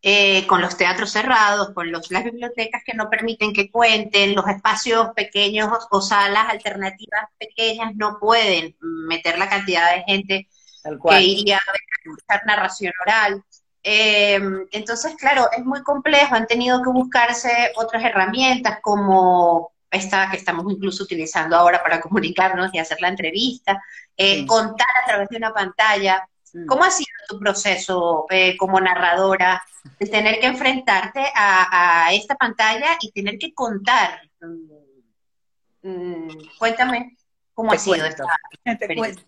[0.06, 4.46] eh, con los teatros cerrados, con los, las bibliotecas que no permiten que cuenten, los
[4.50, 10.50] espacios pequeños o salas alternativas pequeñas no pueden meter la cantidad de gente
[10.84, 11.62] que iría a
[12.04, 13.46] escuchar narración oral.
[13.82, 20.36] Em, entonces, claro, es muy complejo, han tenido que buscarse otras herramientas como esta que
[20.36, 23.82] estamos incluso utilizando ahora para comunicarnos y hacer la entrevista,
[24.18, 26.28] eh, contar a través de una pantalla.
[26.54, 26.66] Mm.
[26.68, 29.64] ¿Cómo ha sido tu proceso eh, como narradora
[30.00, 34.22] de tener que enfrentarte a, esta pantalla y tener que contar?
[34.42, 37.18] Mm, mm, cuéntame.
[37.54, 38.24] ¿Cómo ha sido esto?
[38.80, 39.26] Te cuento.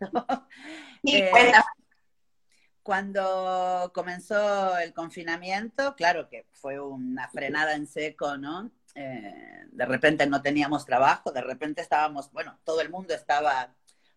[1.03, 1.31] Eh,
[2.85, 8.71] cuando comenzó el confinamiento, claro que fue una frenada en seco, ¿no?
[8.93, 13.73] Eh, de repente no teníamos trabajo, de repente estábamos, bueno, todo el mundo estaba,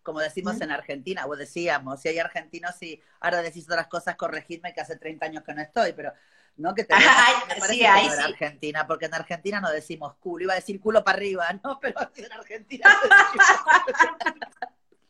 [0.09, 4.73] como decimos en Argentina, o decíamos, si hay argentinos y ahora decís otras cosas, corregidme
[4.73, 6.11] que hace 30 años que no estoy, pero
[6.57, 6.95] no que te
[7.69, 11.19] sí, ahí en Argentina, porque en Argentina no decimos culo, iba a decir culo para
[11.19, 11.79] arriba, ¿no?
[11.79, 12.89] Pero en Argentina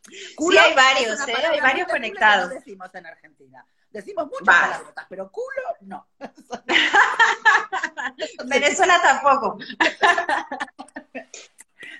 [0.06, 1.34] sí, hay varios, ¿eh?
[1.50, 2.50] hay varios conectados.
[2.50, 3.64] No decimos en Argentina.
[3.90, 6.06] Decimos muchas palabras, pero culo no.
[8.44, 9.56] Venezuela tampoco.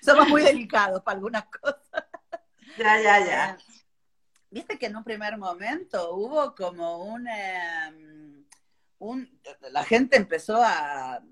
[0.03, 2.10] Somos muy delicados para algunas cosas.
[2.77, 3.51] Ya, ya, ya.
[3.51, 3.57] Eh,
[4.51, 8.45] viste que en un primer momento hubo como un, em,
[8.99, 11.23] un la gente empezó a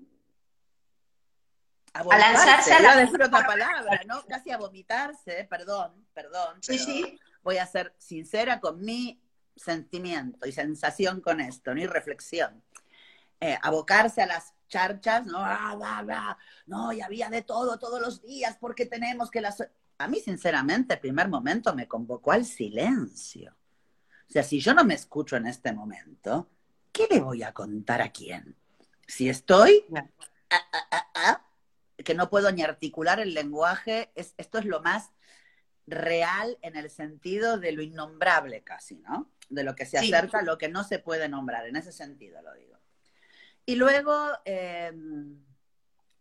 [1.93, 4.23] a, lanzarse a la decir otra palabra, ¿no?
[4.25, 6.61] Casi a vomitarse, perdón, perdón.
[6.61, 7.19] Sí, sí.
[7.41, 9.21] Voy a ser sincera con mi
[9.55, 12.63] sentimiento y sensación con esto, ni reflexión.
[13.39, 15.39] Eh, abocarse a las charchas, ¿no?
[15.39, 19.63] Ah, no, y había de todo todos los días porque tenemos que las...
[19.99, 23.55] A mí, sinceramente, el primer momento me convocó al silencio.
[24.27, 26.49] O sea, si yo no me escucho en este momento,
[26.91, 28.55] ¿qué le voy a contar a quién?
[29.07, 29.85] Si estoy
[32.03, 35.11] que no puedo ni articular el lenguaje, es, esto es lo más
[35.85, 39.31] real en el sentido de lo innombrable casi, ¿no?
[39.49, 42.41] De lo que se acerca a lo que no se puede nombrar, en ese sentido
[42.41, 42.77] lo digo.
[43.65, 45.43] Y luego, em,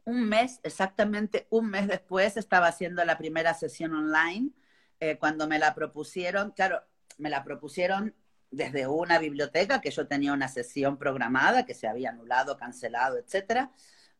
[0.08, 4.52] un mes, exactamente un mes después, estaba haciendo la primera sesión online,
[5.00, 6.82] eh, cuando me la propusieron, claro,
[7.18, 8.14] me la propusieron
[8.50, 13.70] desde una biblioteca, que yo tenía una sesión programada, que se había anulado, cancelado, etcétera,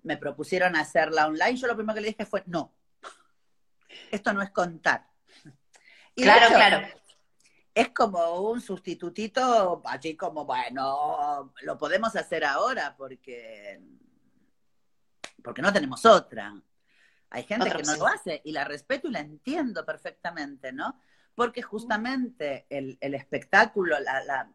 [0.02, 2.74] me propusieron hacerla online, yo lo primero que le dije fue, no,
[4.10, 5.08] esto no es contar.
[6.14, 6.86] claro, claro.
[7.74, 13.80] Es como un sustitutito, allí como, bueno, lo podemos hacer ahora porque,
[15.48, 16.54] porque no tenemos otra.
[17.30, 21.00] Hay gente que no lo hace y la respeto y la entiendo perfectamente, ¿no?
[21.34, 24.52] Porque justamente el, espectáculo, la,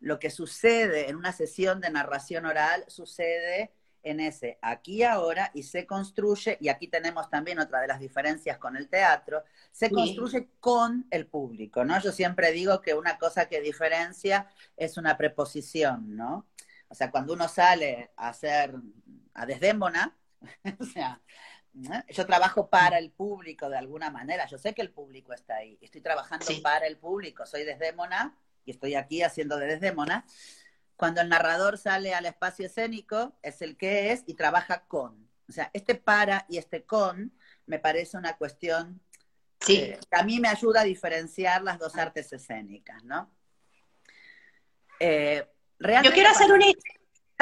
[0.00, 5.64] lo que sucede en una sesión de narración oral sucede en ese aquí ahora y
[5.64, 10.48] se construye, y aquí tenemos también otra de las diferencias con el teatro, se construye
[10.60, 12.00] con el público, ¿no?
[12.00, 14.46] Yo siempre digo que una cosa que diferencia
[14.78, 16.46] es una preposición, ¿no?
[16.88, 18.74] O sea, cuando uno sale a hacer,
[19.34, 20.16] a desdémona,
[20.80, 21.20] o sea,
[22.08, 25.78] yo trabajo para el público de alguna manera, yo sé que el público está ahí,
[25.80, 30.26] estoy trabajando para el público, soy desdémona y estoy aquí haciendo de desdémona,
[30.96, 35.28] cuando el narrador sale al espacio escénico, es el que es y trabaja con.
[35.48, 37.32] O sea, este para y este con
[37.66, 39.00] me parece una cuestión
[39.58, 43.30] que a mí me ayuda a diferenciar las dos artes escénicas, ¿no?
[45.00, 45.46] Eh,
[45.78, 46.62] Yo quiero hacer un...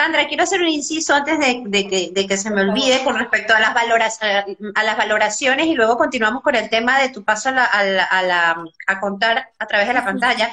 [0.01, 4.19] Sandra, quiero hacer un inciso antes de, que, se me olvide con respecto a las,
[4.23, 9.51] a las valoraciones y luego continuamos con el tema de tu paso a, a contar
[9.59, 10.51] a través de la pantalla.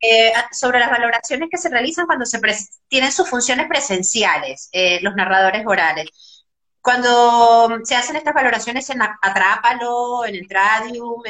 [0.00, 2.40] Eh, sobre las valoraciones que se realizan cuando se
[2.88, 6.44] tienen sus funciones presenciales, eh, los narradores orales.
[6.80, 11.22] Cuando se hacen estas valoraciones en Atrápalo, en el Tradium,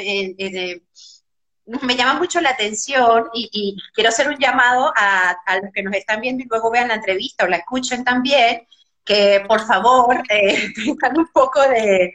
[1.81, 6.21] me llama mucho la atención y, quiero hacer un llamado a, los que nos están
[6.21, 8.67] viendo y luego vean la entrevista o la escuchen también,
[9.05, 12.11] que por favor eh, tengan un poco de,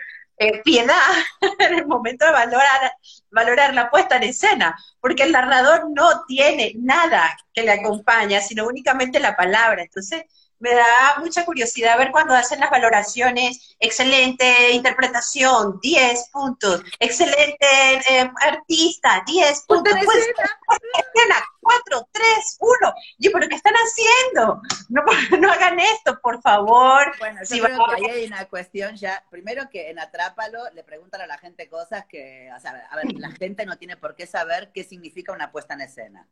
[0.64, 0.96] piedad
[1.60, 2.92] en el momento de valorar,
[3.30, 8.66] valorar la puesta en escena, porque el narrador no tiene nada que le acompaña, sino
[8.66, 9.82] únicamente la palabra.
[9.82, 10.24] Entonces,
[10.58, 17.66] me da mucha curiosidad ver cuando hacen las valoraciones, excelente interpretación, 10 puntos, excelente
[18.08, 24.60] eh, artista, 10 puntos, pues, escena, 4, 3, 1, yo, pero ¿qué están haciendo?
[24.88, 25.02] No,
[25.40, 27.12] no hagan esto, por favor.
[27.18, 31.20] Bueno, yo creo que ahí hay una cuestión ya, primero que en Atrápalo le preguntan
[31.20, 34.26] a la gente cosas que, o sea, a ver, la gente no tiene por qué
[34.26, 36.28] saber qué significa una puesta en escena.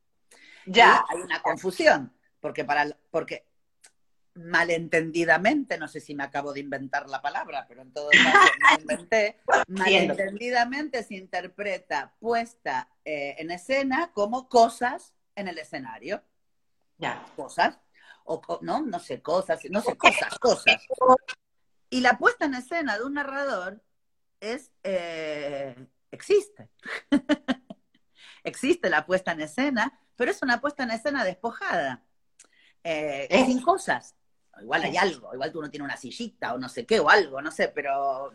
[0.64, 1.04] Ya.
[1.08, 3.44] hay una confusión, porque para, porque
[4.34, 8.38] malentendidamente, no sé si me acabo de inventar la palabra, pero en todo caso
[8.76, 16.22] me inventé, malentendidamente se interpreta puesta eh, en escena como cosas en el escenario.
[16.98, 17.24] Ya.
[17.36, 17.78] Cosas,
[18.24, 20.82] o no, no sé, cosas, no sé, cosas, cosas.
[21.90, 23.82] Y la puesta en escena de un narrador
[24.40, 25.76] es, eh,
[26.10, 26.70] existe.
[28.44, 32.02] existe la puesta en escena, pero es una puesta en escena despojada.
[32.84, 34.16] Eh, sin cosas
[34.60, 37.40] igual hay algo, igual tú no tienes una sillita o no sé qué o algo,
[37.40, 38.32] no sé, pero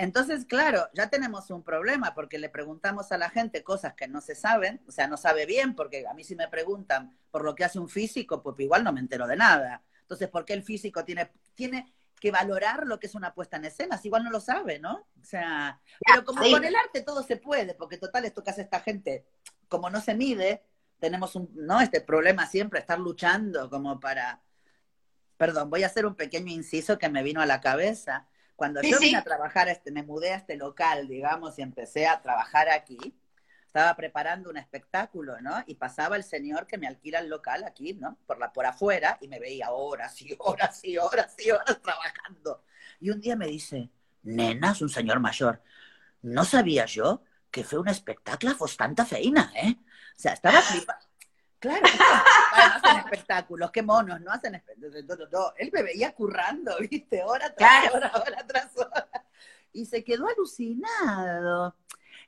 [0.00, 4.22] Entonces, claro, ya tenemos un problema porque le preguntamos a la gente cosas que no
[4.22, 7.54] se saben, o sea, no sabe bien, porque a mí si me preguntan por lo
[7.54, 9.82] que hace un físico, pues igual no me entero de nada.
[10.00, 13.66] Entonces, ¿por qué el físico tiene, tiene que valorar lo que es una puesta en
[13.66, 13.98] escena?
[13.98, 15.06] Si igual no lo sabe, ¿no?
[15.20, 18.62] O sea, pero como con el arte todo se puede, porque total, esto que hace
[18.62, 19.26] esta gente,
[19.68, 20.62] como no se mide,
[20.98, 21.78] tenemos un, ¿no?
[21.82, 24.40] Este problema siempre, estar luchando como para...
[25.40, 28.26] Perdón, voy a hacer un pequeño inciso que me vino a la cabeza
[28.56, 32.20] cuando yo vine a trabajar, este, me mudé a este local, digamos, y empecé a
[32.20, 32.98] trabajar aquí,
[33.64, 35.64] estaba preparando un espectáculo, ¿no?
[35.66, 38.18] Y pasaba el señor que me alquila el local aquí, ¿no?
[38.26, 42.62] Por, la, por afuera, y me veía horas y horas y horas y horas trabajando.
[43.00, 43.88] Y un día me dice,
[44.24, 45.62] nena, es un señor mayor,
[46.20, 49.74] no sabía yo que fue un espectáculo bastante feina, ¿eh?
[49.78, 51.06] O sea, estaba flipando.
[51.60, 51.86] Claro,
[52.60, 55.52] no hacen espectáculos, qué monos, no hacen espectáculos.
[55.56, 57.22] Él me veía currando, ¿viste?
[57.22, 59.08] Hora tras hora, hora tras hora.
[59.72, 61.76] Y se quedó alucinado.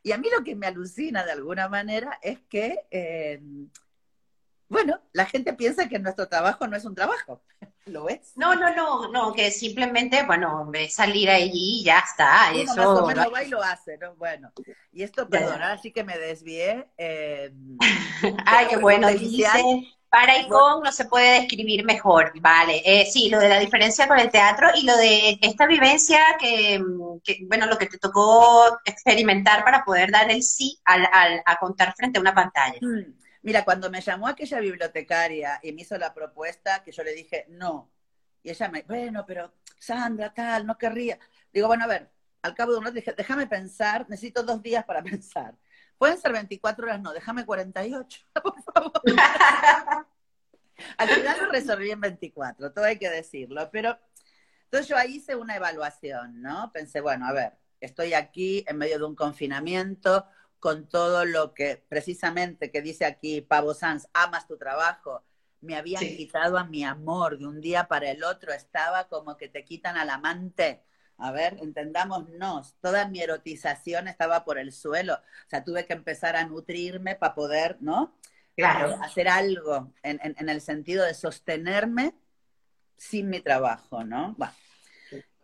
[0.03, 3.41] Y a mí lo que me alucina de alguna manera es que eh,
[4.73, 7.43] bueno, la gente piensa que nuestro trabajo no es un trabajo.
[7.85, 8.33] ¿Lo es?
[8.37, 12.53] No, no, no, no, que simplemente, bueno, salir allí y ya está.
[12.55, 14.15] eso, más o menos va y lo hace, ¿no?
[14.15, 14.51] Bueno,
[14.91, 16.89] y esto, perdona, así que me desvié.
[16.97, 17.53] Eh,
[18.47, 19.47] Ay, qué bueno, dice,
[20.13, 22.83] para Icon no se puede describir mejor, vale.
[22.85, 26.79] Eh, sí, lo de la diferencia con el teatro y lo de esta vivencia que,
[27.47, 31.09] bueno, lo que te tocó experimentar para poder dar el sí al,
[31.47, 32.79] a contar frente a una pantalla.
[32.83, 33.15] Mm.
[33.41, 37.47] Mira, cuando me llamó aquella bibliotecaria y me hizo la propuesta, que yo le dije,
[37.49, 37.91] no.
[38.43, 41.19] Y ella me, bueno, pero Sandra, tal, no querría.
[41.51, 42.11] Digo, bueno, a ver,
[42.43, 45.55] al cabo de un rato dije, déjame pensar, necesito dos días para pensar.
[46.03, 48.91] Pueden ser 24 horas, no, déjame 48, por favor.
[50.97, 53.71] al final lo resolví en 24, todo hay que decirlo.
[53.71, 53.97] Pero,
[54.65, 56.73] entonces yo ahí hice una evaluación, ¿no?
[56.73, 60.27] Pensé, bueno, a ver, estoy aquí en medio de un confinamiento,
[60.59, 65.23] con todo lo que precisamente que dice aquí Pavo Sanz, amas tu trabajo,
[65.61, 69.47] me habían quitado a mi amor de un día para el otro, estaba como que
[69.47, 70.83] te quitan al amante.
[71.19, 76.37] A ver, entendámonos, toda mi erotización estaba por el suelo, o sea, tuve que empezar
[76.37, 78.17] a nutrirme para poder, ¿no?
[78.57, 78.99] Claro.
[79.03, 82.15] Hacer algo en, en, el sentido de sostenerme
[82.97, 84.35] sin mi trabajo, ¿no?
[84.37, 84.55] Bueno.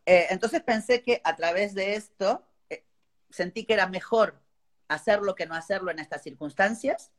[0.04, 2.84] Eh, entonces pensé que a través de esto eh,
[3.30, 4.40] sentí que era mejor
[4.88, 7.12] hacerlo que no hacerlo en estas circunstancias.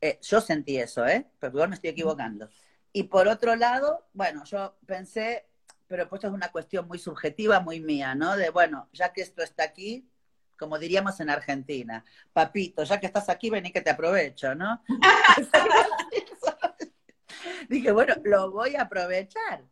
[0.00, 1.26] Eh, yo sentí eso, ¿eh?
[1.38, 2.48] Pero igual me estoy equivocando.
[2.92, 5.46] Y por otro lado, bueno, yo pensé,
[5.90, 8.36] pero pues es una cuestión muy subjetiva, muy mía, ¿no?
[8.36, 10.08] De, bueno, ya que esto está aquí,
[10.56, 14.84] como diríamos en Argentina, papito, ya que estás aquí, vení que te aprovecho, ¿no?
[17.68, 19.64] Dije, bueno, lo voy a aprovechar.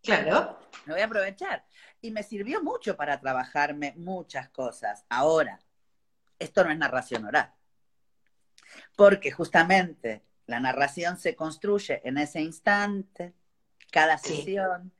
[0.00, 0.60] Claro.
[0.86, 1.64] Lo voy a aprovechar.
[2.00, 5.04] Y me sirvió mucho para trabajarme muchas cosas.
[5.08, 5.58] Ahora,
[6.38, 7.52] esto no es narración oral.
[8.94, 13.32] Porque justamente la narración se construye en ese instante,
[13.90, 14.92] cada sesión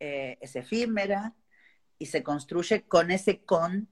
[0.00, 1.34] eh, es efímera
[1.98, 3.88] y se construye con ese con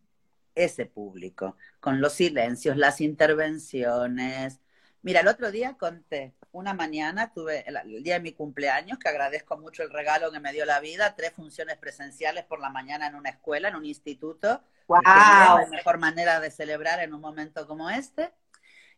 [0.54, 4.60] ese público, con los silencios, las intervenciones.
[5.02, 9.56] Mira, el otro día conté, una mañana tuve, el, día de mi cumpleaños, que agradezco
[9.56, 13.14] mucho el regalo que me dio la vida, tres funciones presenciales por la mañana en
[13.14, 15.02] una escuela, en un instituto, Wow.
[15.04, 18.32] la mejor manera de celebrar en un momento como este.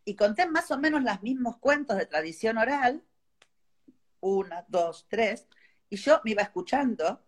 [0.05, 3.03] Y conté más o menos los mismos cuentos de tradición oral,
[4.20, 5.46] una, dos, tres,
[5.90, 7.20] y yo me iba escuchando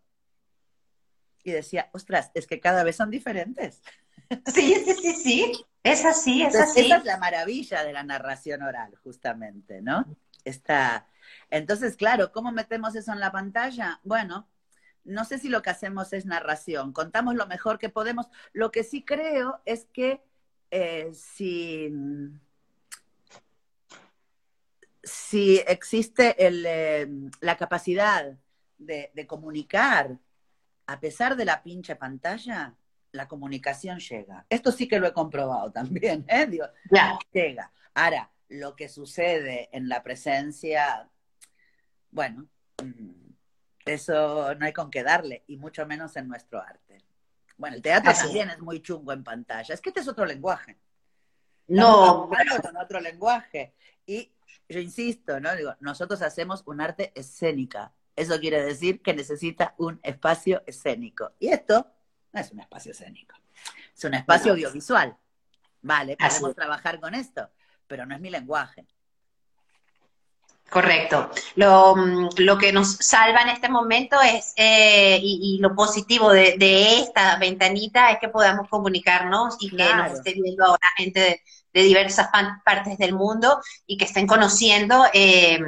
[1.45, 3.83] y decía, ostras, es que cada vez son diferentes.
[4.47, 6.87] Sí, sí, sí, sí, es así, es así.
[6.87, 10.07] Esa es la maravilla de la narración oral, justamente, ¿no?
[10.45, 11.07] Está.
[11.51, 14.01] Entonces, claro, ¿cómo metemos eso en la pantalla?
[14.05, 14.49] Bueno,
[15.05, 18.29] no sé si lo que hacemos es narración, contamos lo mejor que podemos.
[18.53, 20.23] Lo que sí creo es que
[20.71, 21.93] eh, si,
[25.03, 27.09] si, existe eh,
[27.41, 28.39] la capacidad
[28.87, 30.19] de, comunicar,
[30.87, 32.75] a pesar de la pinche pantalla,
[33.13, 34.47] la comunicación llega.
[34.49, 36.49] Esto sí que lo he comprobado también, ¿eh?
[37.33, 37.73] llega.
[37.95, 41.09] Ahora, lo que sucede en la presencia,
[42.11, 42.49] bueno,
[42.83, 43.33] mm,
[43.87, 46.99] eso no hay con qué darle, y mucho menos en nuestro arte.
[47.57, 49.75] Bueno, el teatro también es muy chungo en pantalla.
[49.75, 50.79] Es que este es otro lenguaje.
[51.69, 52.29] No,
[52.63, 53.75] con otro lenguaje.
[54.07, 54.33] Y
[54.69, 55.55] yo insisto, ¿no?
[55.55, 57.93] Digo, nosotros hacemos un arte escénica.
[58.15, 61.33] Eso quiere decir que necesita un espacio escénico.
[61.39, 61.87] Y esto
[62.33, 63.35] no es un espacio escénico.
[63.95, 65.17] Es un espacio audiovisual.
[65.83, 67.49] Vale, podemos trabajar con esto,
[67.87, 68.87] pero no es mi lenguaje.
[70.73, 71.31] Correcto.
[71.57, 76.99] Lo, mm, lo, que nos salva en este momento es, eh, y, lo positivo de,
[76.99, 81.43] esta ventanita es que podamos comunicarnos y que nos esté viendo ahora gente
[81.73, 82.29] de, diversas
[82.65, 85.59] partes del mundo y que estén conociendo eh,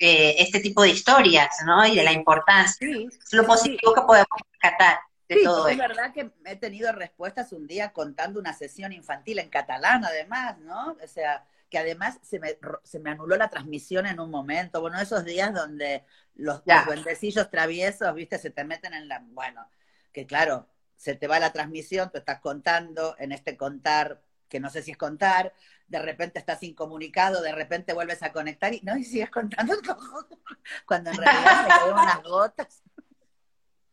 [0.00, 1.86] eh, este tipo de historias, ¿no?
[1.86, 2.88] Y de la importancia.
[2.88, 4.98] es lo positivo que podemos rescatar.
[5.28, 9.48] De todo es verdad que he tenido respuestas un día contando una sesión infantil en
[9.48, 10.96] catalán, además, ¿no?
[11.02, 14.80] O sea, que además se me, se me anuló la transmisión en un momento.
[14.80, 16.04] Bueno, esos días donde
[16.34, 19.24] los, duendecillos traviesos, viste, se te meten en la.
[19.30, 19.68] Bueno,
[20.12, 24.70] que claro, se te va la transmisión, tú estás contando, en este contar, que no
[24.70, 25.52] sé si es contar,
[25.88, 29.74] de repente estás incomunicado, de repente vuelves a conectar y no, y sigues contando
[30.86, 32.82] cuando en realidad me quedan unas gotas.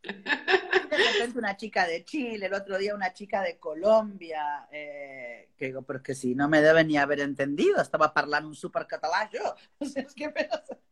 [0.03, 5.67] De repente una chica de Chile, el otro día una chica de Colombia, eh, que
[5.67, 8.85] digo, pero es que si no me deben ni haber entendido, estaba hablando un super
[8.85, 9.55] catalán yo.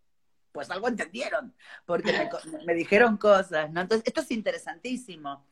[0.51, 1.53] pues algo entendieron,
[1.85, 2.29] porque
[2.65, 3.81] me, dijeron cosas, ¿no?
[3.81, 5.45] Entonces, esto es interesantísimo.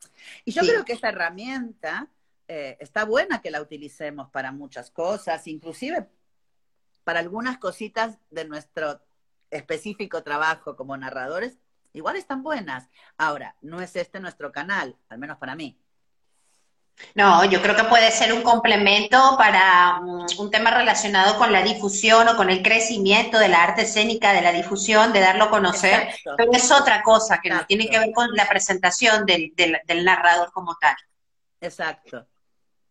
[0.44, 2.08] Y yo creo que esta herramienta
[2.52, 6.08] eh, está buena que la utilicemos para muchas cosas, inclusive
[7.04, 9.00] para algunas cositas de nuestro
[9.52, 11.58] específico trabajo como narradores,
[11.92, 12.88] igual están buenas.
[13.16, 15.78] Ahora, no es este nuestro canal, al menos para mí.
[17.14, 21.62] No, yo creo que puede ser un complemento para mm, un tema relacionado con la
[21.62, 25.50] difusión o con el crecimiento de la arte escénica, de la difusión, de darlo a
[25.50, 29.52] conocer, pero es otra cosa que no tiene que ver con la presentación del,
[30.04, 30.96] narrador como tal.
[31.60, 32.26] Exacto.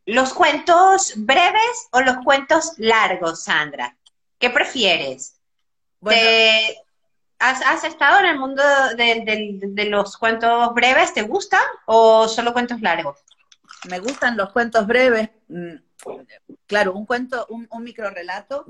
[0.09, 3.95] ¿Los cuentos breves o los cuentos largos, Sandra?
[4.39, 5.39] ¿Qué prefieres?
[5.99, 6.19] Bueno,
[7.37, 8.63] ¿Has, estado en el mundo
[8.97, 11.13] de, los cuentos breves?
[11.13, 13.19] ¿Te gustan o solo cuentos largos?
[13.87, 15.29] Me gustan los cuentos breves.
[15.47, 15.75] Mm,
[16.65, 18.65] claro, un cuento, un, un micro relato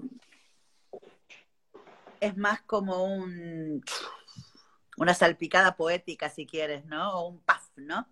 [2.19, 3.81] es más como un
[4.97, 7.13] una salpicada poética, si quieres, ¿no?
[7.13, 8.05] O un paf, ¿no?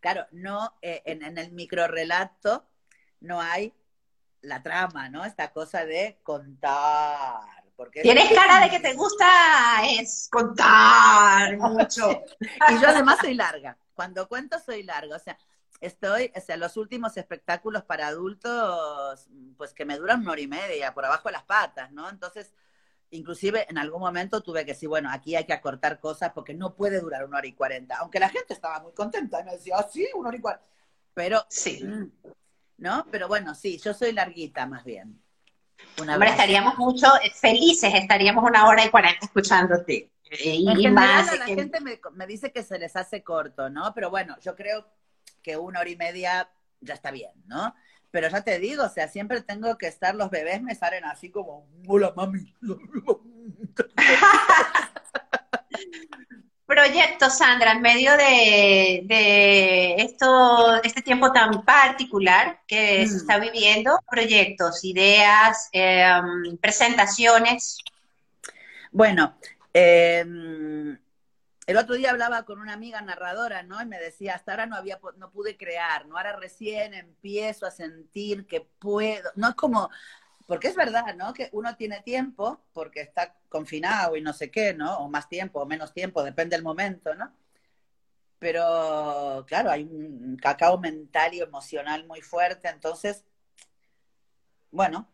[0.00, 2.68] Claro, no, eh, en, en, el micro relato
[3.20, 3.74] no hay
[4.42, 5.24] la trama, ¿no?
[5.24, 7.58] Esta cosa de contar,
[8.02, 9.26] Tienes cara de que te gusta
[9.88, 12.24] es contar mucho.
[12.40, 13.78] y yo además soy larga.
[13.94, 15.14] Cuando cuento soy larga.
[15.14, 15.38] O sea,
[15.80, 20.48] estoy, o sea, los últimos espectáculos para adultos, pues que me duran una hora y
[20.48, 22.08] media, por abajo de las patas, ¿no?
[22.08, 22.52] Entonces,
[23.10, 26.74] inclusive en algún momento tuve que decir, bueno, aquí hay que acortar cosas porque no
[26.74, 27.96] puede durar una hora y cuarenta.
[27.98, 30.66] Aunque la gente estaba muy contenta y me decía, ah, sí, una hora y cuarenta.
[31.14, 31.82] Pero, sí.
[32.78, 33.06] ¿no?
[33.10, 35.20] Pero bueno, sí, yo soy larguita más bien.
[36.00, 40.10] Hombre, estaríamos mucho felices, estaríamos una hora y cuarenta escuchándote.
[40.30, 43.92] Eh, y más, la gente me, dice que se les hace corto, ¿no?
[43.94, 44.86] Pero bueno, yo creo
[45.42, 46.50] que una hora y media
[46.80, 47.74] ya está bien, ¿no?
[48.10, 51.30] Pero ya te digo, o sea, siempre tengo que estar, los bebés me salen así
[51.30, 52.54] como, hola mami.
[56.68, 63.16] proyectos, Sandra, en medio de, esto, este tiempo tan particular que se mm.
[63.16, 63.98] está viviendo?
[64.08, 67.78] Proyectos, ideas, em, presentaciones.
[68.92, 69.34] Bueno,
[69.72, 70.98] em,
[71.68, 73.80] el otro día hablaba con una amiga narradora, ¿no?
[73.82, 76.16] Y me decía, hasta ahora no había, no pude crear, ¿no?
[76.16, 79.30] Ahora recién empiezo a sentir que puedo.
[79.34, 79.90] No es como,
[80.46, 81.34] porque es verdad, ¿no?
[81.34, 84.96] Que uno tiene tiempo porque está confinado y no sé qué, ¿no?
[84.96, 87.34] O más tiempo o menos tiempo, depende del momento, ¿no?
[88.38, 93.26] Pero claro, hay un cacao mental y emocional muy fuerte, entonces,
[94.70, 95.06] bueno,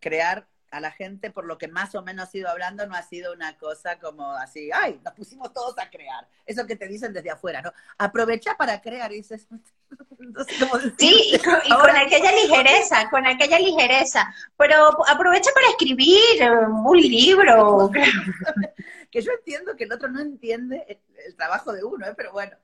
[0.00, 3.02] crear a la gente, por lo que más o menos he ido hablando, no ha
[3.02, 6.26] sido una cosa como así, ay, nos pusimos todos a crear.
[6.44, 7.72] Eso que te dicen desde afuera, ¿no?
[7.96, 9.46] Aprovecha para crear y dices,
[10.98, 14.34] sí, y con, aquella ligereza, con aquella ligereza.
[14.56, 16.50] Pero aprovecha para escribir
[16.84, 17.90] un libro.
[19.12, 22.14] que yo entiendo que el otro no entiende el, trabajo de uno, ¿eh?
[22.16, 22.56] pero bueno,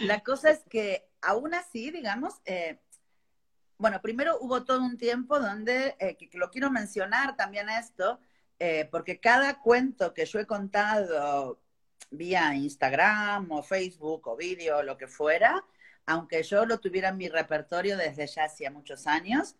[0.00, 2.78] la cosa es que aún así, digamos, eh,
[3.80, 8.20] bueno, primero hubo todo un tiempo donde, eh, que, lo quiero mencionar también esto,
[8.58, 11.58] eh, porque cada cuento que yo he contado
[12.10, 15.64] vía Instagram o Facebook o vídeo, lo que fuera,
[16.04, 19.56] aunque yo lo tuviera en mi repertorio desde ya hacía muchos años,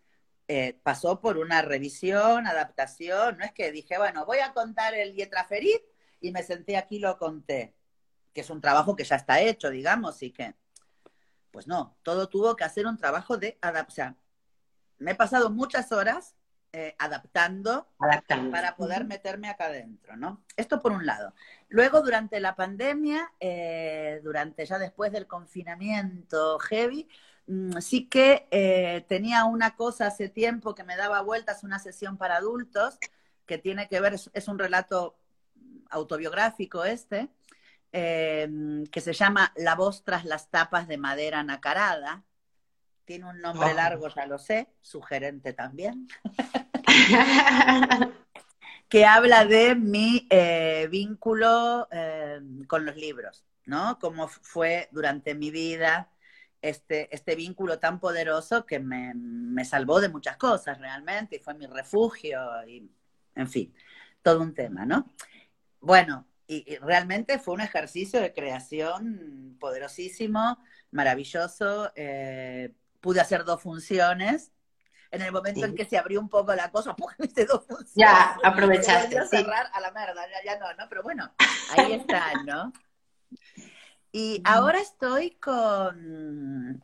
[0.47, 3.37] eh, pasó por una revisión, adaptación.
[3.39, 5.15] No es que dije, bueno, voy a contar el
[5.49, 5.81] Ferit
[6.19, 7.73] y me senté aquí y lo conté,
[8.33, 10.53] que es un trabajo que ya está hecho, digamos, y que
[11.51, 14.17] pues no, todo tuvo que hacer un trabajo de adaptación.
[14.97, 16.35] Me he pasado muchas horas
[16.73, 20.41] eh, adaptando, para poder meterme acá adentro, ¿no?
[20.55, 21.33] Esto por un lado.
[21.67, 27.09] Luego, durante la pandemia, eh, durante ya después del confinamiento heavy,
[27.47, 32.15] mm, sí que eh, tenía una cosa hace tiempo que me daba vueltas, una sesión
[32.17, 32.97] para adultos,
[33.45, 35.17] que tiene que ver, es un relato
[35.89, 37.29] autobiográfico este,
[37.91, 42.23] em, que se llama La voz tras las tapas de madera nacarada.
[43.05, 43.75] Tiene un nombre Oh.
[43.75, 46.07] largo, ya lo sé, sugerente también.
[48.89, 53.97] que habla de mi eh, vínculo eh, con los libros, ¿no?
[53.99, 56.09] Cómo fue durante mi vida
[56.61, 61.53] este, este vínculo tan poderoso que me, me salvó de muchas cosas realmente y fue
[61.53, 62.89] mi refugio y,
[63.35, 63.73] en fin,
[64.21, 65.09] todo un tema, ¿no?
[65.79, 70.57] Bueno, y, realmente fue un ejercicio de creación poderosísimo,
[70.91, 71.91] maravilloso.
[71.95, 74.51] eh, pude hacer dos funciones.
[75.11, 75.65] En el momento Sí.
[75.65, 77.93] en que se abrió un poco la cosa, hice dos funciones.
[77.95, 79.27] Ya, aprovechaste, sí.
[79.37, 80.87] cerrar a la merda, ya, ya no, ¿no?
[80.89, 81.33] Pero bueno,
[81.71, 82.71] ahí está, ¿no?
[84.13, 86.83] Y ahora estoy con.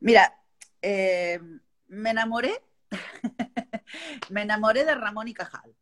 [0.00, 0.38] Mira,
[0.82, 1.40] eh,
[1.86, 2.62] me enamoré.
[4.28, 5.74] me enamoré de Ramón y Cajal.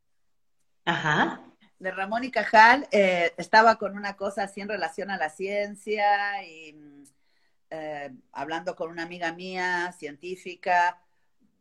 [0.85, 1.41] Ajá.
[1.79, 6.43] De Ramón y Cajal, eh, estaba con una cosa así en relación a la ciencia
[6.45, 7.05] y mm,
[7.71, 11.03] eh, hablando con una amiga mía, científica,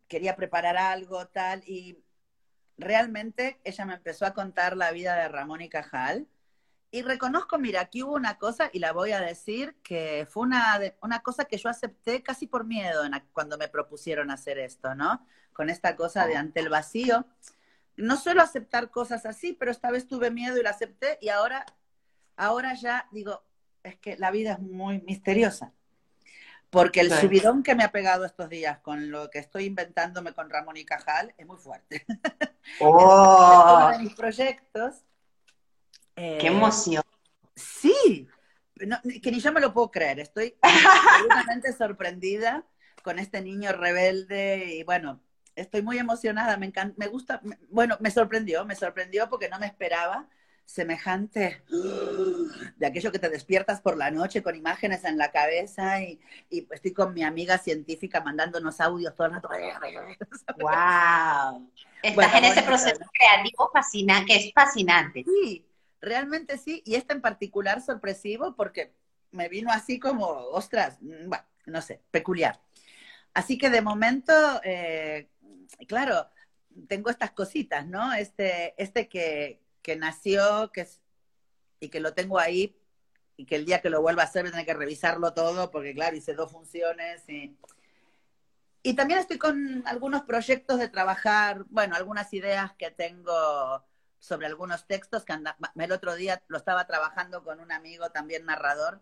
[0.08, 1.98] quería preparar algo, tal, y
[2.78, 6.28] realmente ella me empezó a contar la vida de Ramón y Cajal.
[6.92, 10.80] Y reconozco, mira, aquí hubo una cosa, y la voy a decir, que fue una,
[11.02, 15.26] una cosa que yo acepté casi por miedo en cuando me propusieron hacer esto, ¿no?
[15.52, 17.26] Con esta cosa de ante el vacío.
[17.98, 21.66] No suelo aceptar cosas así, pero esta vez tuve miedo y la acepté, y ahora,
[22.36, 23.44] ahora ya digo,
[23.84, 25.72] es que la vida es muy misteriosa.
[26.70, 30.50] Porque el subidón que me ha pegado estos días con lo que estoy inventándome con
[30.50, 32.06] Ramón y Cajal es muy fuerte.
[32.80, 34.96] Oh, Uno de mis proyectos.
[36.16, 37.04] eh, qué emoción.
[37.56, 38.28] Sí,
[38.78, 40.20] no, que ni yo me lo puedo creer.
[40.20, 42.66] Estoy absolutamente sorprendida
[43.04, 45.22] con este niño rebelde y bueno,
[45.56, 46.58] estoy muy emocionada.
[46.58, 47.40] Me encanta, me gusta.
[47.44, 50.30] me- bueno, me sorprendió, me sorprendió porque no me esperaba
[50.66, 51.62] semejante
[52.78, 56.68] de aquello que te despiertas por la noche con imágenes en la cabeza y, y
[56.72, 59.50] estoy con mi amiga científica mandándonos audios todo el rato.
[60.58, 61.70] Wow.
[62.02, 63.12] Estás Bueno, en ese bonito, proceso ¿no?
[63.14, 65.26] creativo fascinante, que es fascinante.
[65.26, 65.68] Sí,
[66.02, 68.94] realmente sí, y este en particular sorpresivo porque
[69.32, 72.62] me vino así como, ostras, mm, bueno, no sé, peculiar.
[73.34, 74.34] Así que de momento,
[74.64, 75.30] eh,
[75.88, 76.30] claro,
[76.88, 78.14] tengo estas cositas, ¿no?
[78.14, 81.02] Este, este que, que nació, que es,
[81.80, 82.78] y que lo tengo ahí,
[83.38, 85.72] y que el día que lo vuelva a hacer voy a tener que revisarlo todo,
[85.72, 87.58] porque claro, hice dos funciones y...
[88.84, 93.84] Y también estoy con algunos proyectos de trabajar, bueno, algunas ideas que tengo
[94.20, 98.46] sobre algunos textos que anda, el otro día lo estaba trabajando con un amigo también
[98.46, 99.02] narrador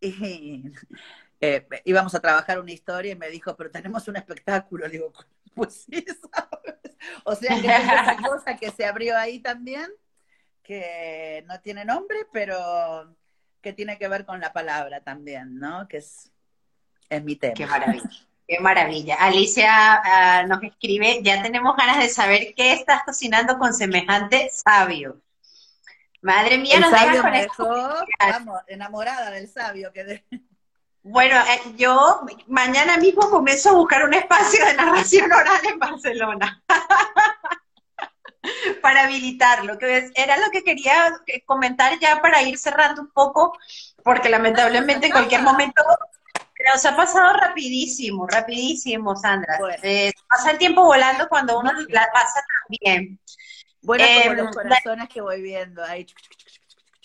[0.00, 0.64] y
[1.40, 4.88] eh, íbamos a trabajar una historia y me dijo, pero tenemos un espectáculo.
[4.88, 5.12] Digo,
[5.54, 6.96] pues sí, ¿sabes?
[7.24, 9.90] O sea, que es esa cosa que se abrió ahí también,
[10.62, 13.14] que no tiene nombre, pero
[13.60, 15.86] que tiene que ver con la palabra también, ¿no?
[15.88, 16.30] Que es,
[17.08, 17.54] es mi tema.
[17.54, 18.10] Qué maravilla.
[18.46, 19.14] Qué maravilla.
[19.16, 25.20] Alicia ah, nos escribe, ya tenemos ganas de saber qué estás cocinando con semejante sabio.
[26.22, 27.64] Madre mía, El nos dejas sabio con me esto.
[27.64, 29.92] dejó, vamos, enamorada del sabio.
[29.92, 30.24] Que de...
[31.02, 36.62] Bueno, eh, yo mañana mismo comienzo a buscar un espacio de narración oral en Barcelona
[38.82, 43.56] para habilitarlo, que era lo que quería eh, comentar ya para ir cerrando un poco,
[44.04, 45.82] porque lamentablemente en cualquier momento
[46.66, 49.56] nos ha pasado rapidísimo, rapidísimo, Sandra.
[49.58, 49.78] Bueno.
[49.82, 53.18] Eh, pasa el tiempo volando cuando uno la pasa tan bien.
[53.82, 56.06] Bueno, como Eh, los corazones que voy viendo ahí.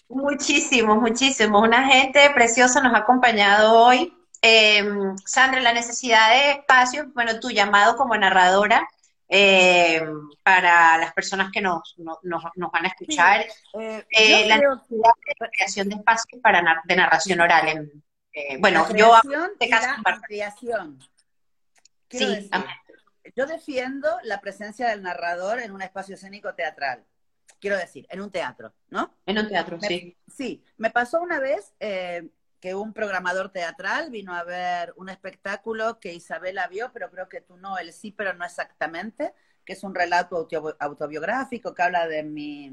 [0.07, 1.61] Muchísimos, muchísimos.
[1.63, 4.13] Una gente preciosa nos ha acompañado hoy.
[4.41, 4.83] Eh,
[5.25, 8.87] Sandra, la necesidad de espacio, bueno, tu llamado como narradora
[9.27, 10.05] eh,
[10.43, 13.41] para las personas que nos, no- nos, nos van a escuchar,
[13.73, 17.67] Eh, Eh, la creo necesidad de creación de espacios para nar- de narración oral.
[17.67, 18.03] En,
[18.33, 20.99] eh, bueno, la yo este caso la en ampliación.
[22.07, 22.65] Quiero sí, decir,
[23.35, 27.03] yo defiendo la presencia del narrador en un espacio escénico teatral.
[27.65, 29.11] Quiero decir, en un teatro, ¿no?
[29.25, 30.17] en un teatro, Me- sí.
[30.27, 35.99] Sí, me pasó una vez eh, que un programador teatral vino a ver un espectáculo
[35.99, 39.33] que Isabela vio, pero creo que tú no, él sí, pero no exactamente,
[39.65, 42.71] que es un relato auto- autobiográfico que habla de mi,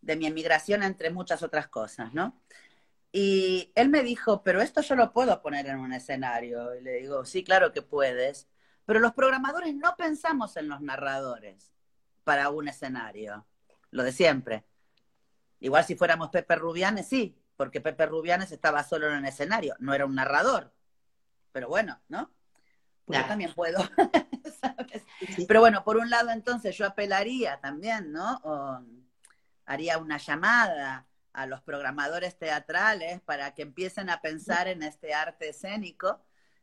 [0.00, 2.40] de mi emigración, entre muchas otras cosas, ¿no?
[3.12, 6.74] Y él me dijo, pero esto yo lo puedo poner en un escenario.
[6.76, 8.48] Y le digo, sí, claro que puedes.
[8.86, 11.72] Pero los programadores no pensamos en los narradores
[12.24, 13.46] para un escenario.
[13.90, 14.64] Lo de siempre.
[15.60, 19.92] Igual si fuéramos Pepe Rubianes, sí, porque Pepe Rubianes estaba solo en el escenario, no
[19.92, 20.72] era un narrador.
[21.52, 22.30] Pero bueno, ¿no?
[23.04, 23.78] Pues yo también puedo,
[24.60, 25.04] ¿sabes?
[25.34, 25.44] Sí.
[25.46, 28.40] Pero bueno, por un lado entonces yo apelaría también, ¿no?
[28.44, 28.80] O
[29.66, 35.50] haría una llamada a los programadores teatrales para que empiecen a pensar en este arte
[35.50, 36.20] escénico.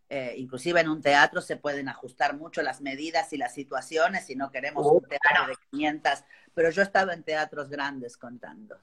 [0.10, 4.36] Eh, inclusive en un teatro se pueden ajustar mucho las medidas y las situaciones si
[4.36, 8.78] no queremos un teatro de 500, pero yo he estado en teatros grandes contando.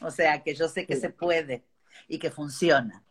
[0.00, 1.64] O sea que yo sé que se puede
[2.08, 3.04] y que funciona.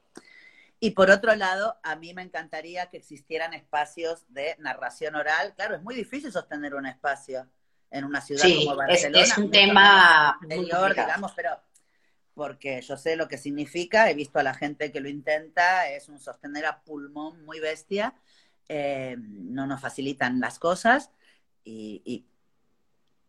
[0.80, 5.54] Y por otro lado, a mí me encantaría que existieran espacios de narración oral.
[5.56, 7.50] Claro, es muy difícil sostener un espacio
[7.90, 9.24] en una ciudad como Barcelona.
[9.24, 11.60] Es, es un tema digamos, pero
[12.38, 16.08] porque yo sé lo que significa, he visto a la gente que lo intenta, es
[16.08, 18.14] un sostener a pulmón muy bestia,
[18.70, 21.12] eh, no nos facilitan las cosas
[21.66, 22.26] y,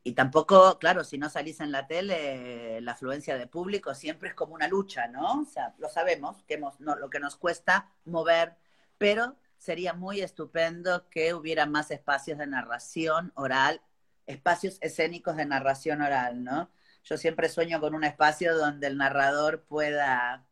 [0.08, 4.34] y tampoco, claro, si no salís en la tele, la afluencia de público siempre es
[4.34, 5.42] como una lucha, ¿no?
[5.42, 8.56] O sea, lo sabemos, que hemos, no, lo que nos cuesta mover,
[8.96, 13.82] pero sería muy estupendo que hubiera más espacios de narración oral,
[14.26, 16.70] espacios escénicos de narración oral, ¿no?
[17.04, 20.44] Yo siempre sueño con un espacio donde el narrador pueda,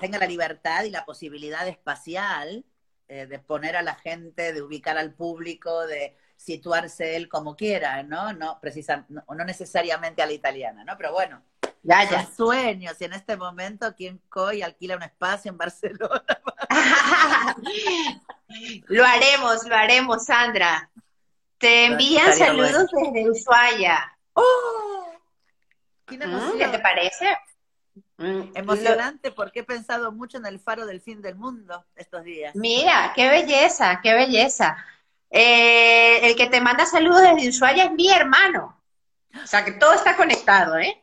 [0.00, 2.64] tenga la libertad y la posibilidad espacial
[3.08, 8.02] eh, de poner a la gente, de ubicar al público, de situarse él como quiera,
[8.02, 8.32] ¿no?
[8.32, 10.96] No, precisa, no, necesariamente a la italiana, ¿no?
[10.96, 11.40] Pero bueno,
[11.82, 12.26] ya, ya.
[12.26, 16.24] sueños y en este momento, ¿quién coy alquila un espacio en Barcelona?
[18.88, 20.90] lo haremos, lo haremos, Sandra.
[21.58, 24.15] Te envían saludos desde Ushuaia.
[24.36, 25.12] ¡Oh!
[26.06, 27.36] ¿Qué, ¿Qué te parece?
[28.18, 32.54] Mm, Emocionante porque he pensado mucho en el faro del fin del mundo estos días.
[32.54, 34.76] Mira, qué belleza, qué belleza.
[35.30, 38.80] Eh, el que te manda saludos desde Ushuaia es mi hermano.
[39.42, 41.02] O sea que todo está conectado, ¿eh?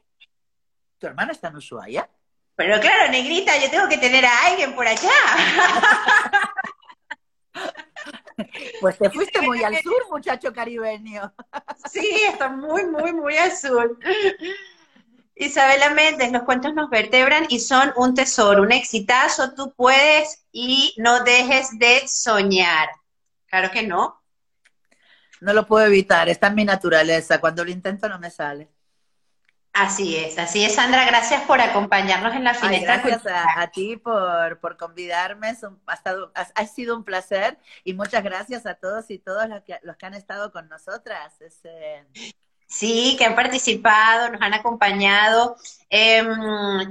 [0.99, 2.09] ¿Tu hermano está en Ushuaia?
[2.55, 5.09] Pero claro, negrita, yo tengo que tener a alguien por allá.
[8.81, 11.33] Pues te fuiste muy al sur, muchacho caribeño.
[11.89, 13.97] Sí, está muy, muy, muy al sur.
[15.35, 20.93] Isabela Méndez, los cuentos nos vertebran y son un tesoro, un exitazo, tú puedes y
[20.97, 22.89] no dejes de soñar.
[23.47, 24.21] Claro que no.
[25.41, 27.39] No lo puedo evitar, está en mi naturaleza.
[27.39, 28.69] Cuando lo intento no me sale.
[29.73, 31.03] Así es, así es, Sandra.
[31.05, 32.97] Gracias por acompañarnos en la finestra.
[32.97, 35.57] gracias a, ti por, por convidarme.
[35.87, 39.97] ha, ha, sido un placer y muchas gracias a todos y todas los que, los
[39.97, 41.33] que han estado con nosotras.
[41.63, 42.05] Eh,
[42.73, 45.55] Sí, que han participado, nos han acompañado.
[45.91, 46.27] Em,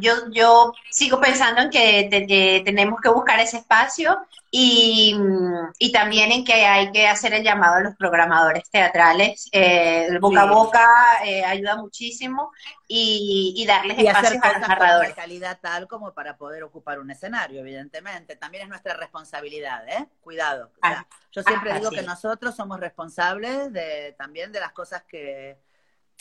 [0.00, 4.16] yo, yo sigo pensando en que, tenemos que buscar ese espacio
[4.54, 9.48] y, también en que hay que hacer el llamado a los programadores teatrales.
[9.50, 10.88] Eh, el boca a boca
[11.24, 12.52] eh, ayuda muchísimo
[12.86, 15.08] y, darles espacio a los narradores.
[15.08, 18.36] De calidad tal como para poder ocupar un escenario, evidentemente.
[18.36, 20.06] También es nuestra responsabilidad, ¿eh?
[20.20, 20.70] Cuidado.
[20.82, 25.56] Ah, yo siempre ah, digo que nosotros somos responsables de, también de las cosas que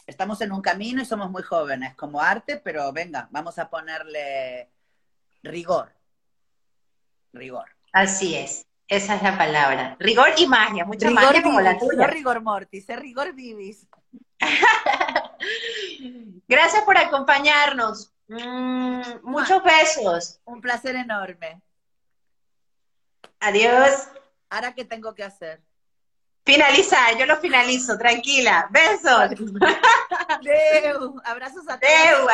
[0.08, 4.70] estamos en un camino y somos muy jóvenes como arte, pero venga, vamos a ponerle
[5.44, 5.92] rigor.
[7.34, 7.81] Rigor.
[7.92, 8.66] Así es.
[8.88, 9.96] Esa es la palabra.
[10.00, 11.96] Rigor y magia, mucha magia como la tuya.
[11.96, 13.88] No rigor mortis, es rigor vivis.
[16.48, 18.12] Gracias por acompañarnos.
[18.28, 20.40] Mm, muchos besos.
[20.46, 21.62] Un placer enorme.
[23.40, 24.10] Adiós.
[24.50, 25.62] Ahora, ¿qué tengo que hacer?
[26.44, 28.68] Finalizar, yo lo finalizo, tranquila.
[28.72, 29.30] Besos.
[30.42, 32.32] Deu, abrazos a todos.